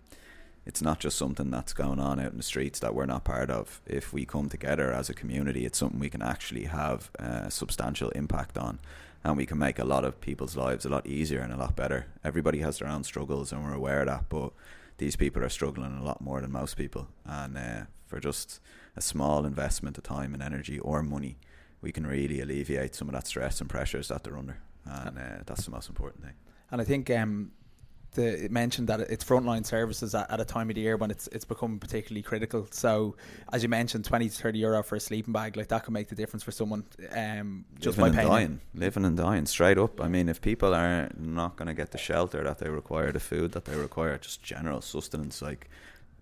it's 0.66 0.82
not 0.82 1.00
just 1.00 1.18
something 1.18 1.50
that's 1.50 1.74
going 1.74 2.00
on 2.00 2.20
out 2.20 2.32
in 2.32 2.38
the 2.38 2.44
streets 2.44 2.80
that 2.80 2.94
we're 2.94 3.06
not 3.06 3.24
part 3.24 3.50
of. 3.50 3.82
If 3.86 4.12
we 4.14 4.26
come 4.26 4.50
together 4.50 4.92
as 4.92 5.10
a 5.10 5.14
community, 5.14 5.66
it's 5.66 5.78
something 5.78 6.00
we 6.00 6.10
can 6.10 6.22
actually 6.22 6.66
have 6.66 7.10
a 7.20 7.50
substantial 7.50 8.10
impact 8.10 8.58
on, 8.58 8.80
and 9.24 9.38
we 9.38 9.46
can 9.46 9.58
make 9.58 9.80
a 9.80 9.86
lot 9.86 10.04
of 10.04 10.20
people's 10.22 10.58
lives 10.58 10.86
a 10.86 10.90
lot 10.90 11.08
easier 11.08 11.40
and 11.40 11.54
a 11.54 11.58
lot 11.58 11.76
better. 11.76 12.08
Everybody 12.24 12.60
has 12.60 12.80
their 12.80 12.90
own 12.90 13.04
struggles, 13.04 13.52
and 13.52 13.64
we're 13.64 13.74
aware 13.74 14.02
of 14.02 14.08
that. 14.08 14.30
But 14.30 14.52
these 14.98 15.16
people 15.16 15.44
are 15.44 15.50
struggling 15.50 15.98
a 15.98 16.04
lot 16.04 16.22
more 16.22 16.42
than 16.42 16.52
most 16.52 16.78
people, 16.78 17.08
and 17.26 17.58
uh, 17.58 17.82
for 18.06 18.20
just 18.20 18.60
a 18.96 19.02
small 19.02 19.46
investment 19.46 19.98
of 19.98 20.04
time 20.04 20.34
and 20.34 20.42
energy 20.42 20.80
or 20.80 21.04
money, 21.04 21.38
we 21.82 21.92
can 21.92 22.08
really 22.08 22.42
alleviate 22.42 22.96
some 22.96 23.08
of 23.08 23.14
that 23.14 23.28
stress 23.28 23.62
and 23.62 23.70
pressures 23.70 24.08
that 24.08 24.24
they're 24.24 24.38
under, 24.38 24.58
and 24.86 25.18
uh, 25.18 25.44
that's 25.46 25.66
the 25.66 25.72
most 25.72 25.90
important 25.90 26.24
thing. 26.24 26.34
And 26.72 26.82
I 26.82 26.84
think 26.84 27.10
um, 27.10 27.52
the, 28.14 28.46
it 28.46 28.52
mentioned 28.52 28.88
that 28.88 29.00
it's 29.02 29.24
frontline 29.24 29.66
services 29.66 30.16
at, 30.16 30.30
at 30.32 30.40
a 30.40 30.46
time 30.46 30.70
of 30.70 30.76
the 30.76 30.82
year 30.82 30.98
when 30.98 31.12
it's 31.12 31.28
it's 31.28 31.46
become 31.46 31.80
particularly 31.80 32.22
critical. 32.22 32.68
So, 32.72 33.16
as 33.54 33.64
you 33.64 33.70
mentioned, 33.70 34.06
20 34.06 34.30
to 34.30 34.36
30 34.36 34.60
euro 34.60 34.84
for 34.84 34.96
a 34.96 35.00
sleeping 35.00 35.34
bag, 35.34 35.58
like 35.58 35.68
that 35.70 35.84
can 35.84 35.94
make 35.94 36.10
the 36.10 36.16
difference 36.16 36.44
for 36.44 36.52
someone 36.52 36.86
um, 37.12 37.66
just 37.80 37.98
living 37.98 38.14
by 38.14 38.18
paying. 38.18 38.30
dying, 38.30 38.62
living 38.74 39.06
and 39.06 39.18
dying, 39.18 39.46
straight 39.46 39.78
up. 39.78 40.02
I 40.02 40.08
mean, 40.08 40.30
if 40.30 40.42
people 40.42 40.74
are 40.74 41.10
not 41.18 41.56
going 41.56 41.68
to 41.68 41.74
get 41.74 41.92
the 41.92 41.98
shelter 41.98 42.44
that 42.44 42.60
they 42.60 42.70
require, 42.70 43.12
the 43.12 43.20
food 43.20 43.52
that 43.52 43.66
they 43.66 43.76
require, 43.76 44.18
just 44.18 44.42
general 44.44 44.82
sustenance, 44.82 45.42
like 45.42 45.70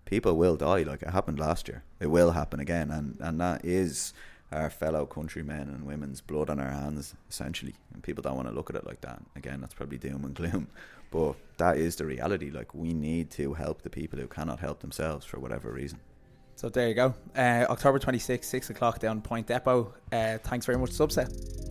people 0.04 0.36
will 0.36 0.56
die. 0.56 0.82
Like 0.82 1.02
it 1.02 1.10
happened 1.10 1.38
last 1.38 1.68
year, 1.68 1.82
it 2.00 2.08
will 2.08 2.32
happen 2.32 2.60
again, 2.60 2.90
and 2.90 3.16
and 3.20 3.40
that 3.40 3.64
is 3.64 4.12
our 4.52 4.70
fellow 4.70 5.06
countrymen 5.06 5.68
and 5.68 5.86
women's 5.86 6.20
blood 6.20 6.50
on 6.50 6.60
our 6.60 6.70
hands, 6.70 7.14
essentially. 7.28 7.74
And 7.92 8.02
people 8.02 8.22
don't 8.22 8.36
want 8.36 8.48
to 8.48 8.54
look 8.54 8.70
at 8.70 8.76
it 8.76 8.86
like 8.86 9.00
that. 9.02 9.20
Again, 9.34 9.60
that's 9.60 9.74
probably 9.74 9.98
doom 9.98 10.24
and 10.24 10.34
gloom, 10.34 10.68
but 11.10 11.34
that 11.58 11.76
is 11.76 11.96
the 11.96 12.06
reality. 12.06 12.50
Like 12.50 12.74
we 12.74 12.92
need 12.92 13.30
to 13.32 13.54
help 13.54 13.82
the 13.82 13.90
people 13.90 14.18
who 14.18 14.26
cannot 14.26 14.60
help 14.60 14.80
themselves 14.80 15.26
for 15.26 15.40
whatever 15.40 15.70
reason. 15.70 16.00
So 16.54 16.70
there 16.70 16.88
you 16.88 16.94
go. 16.94 17.14
Uh, 17.36 17.66
October 17.68 17.98
26th, 17.98 18.44
6 18.44 18.70
o'clock 18.70 18.98
down 18.98 19.20
Point 19.20 19.46
Depot. 19.46 19.92
Uh, 20.10 20.38
thanks 20.38 20.64
very 20.64 20.78
much, 20.78 20.90
Subset. 20.90 21.65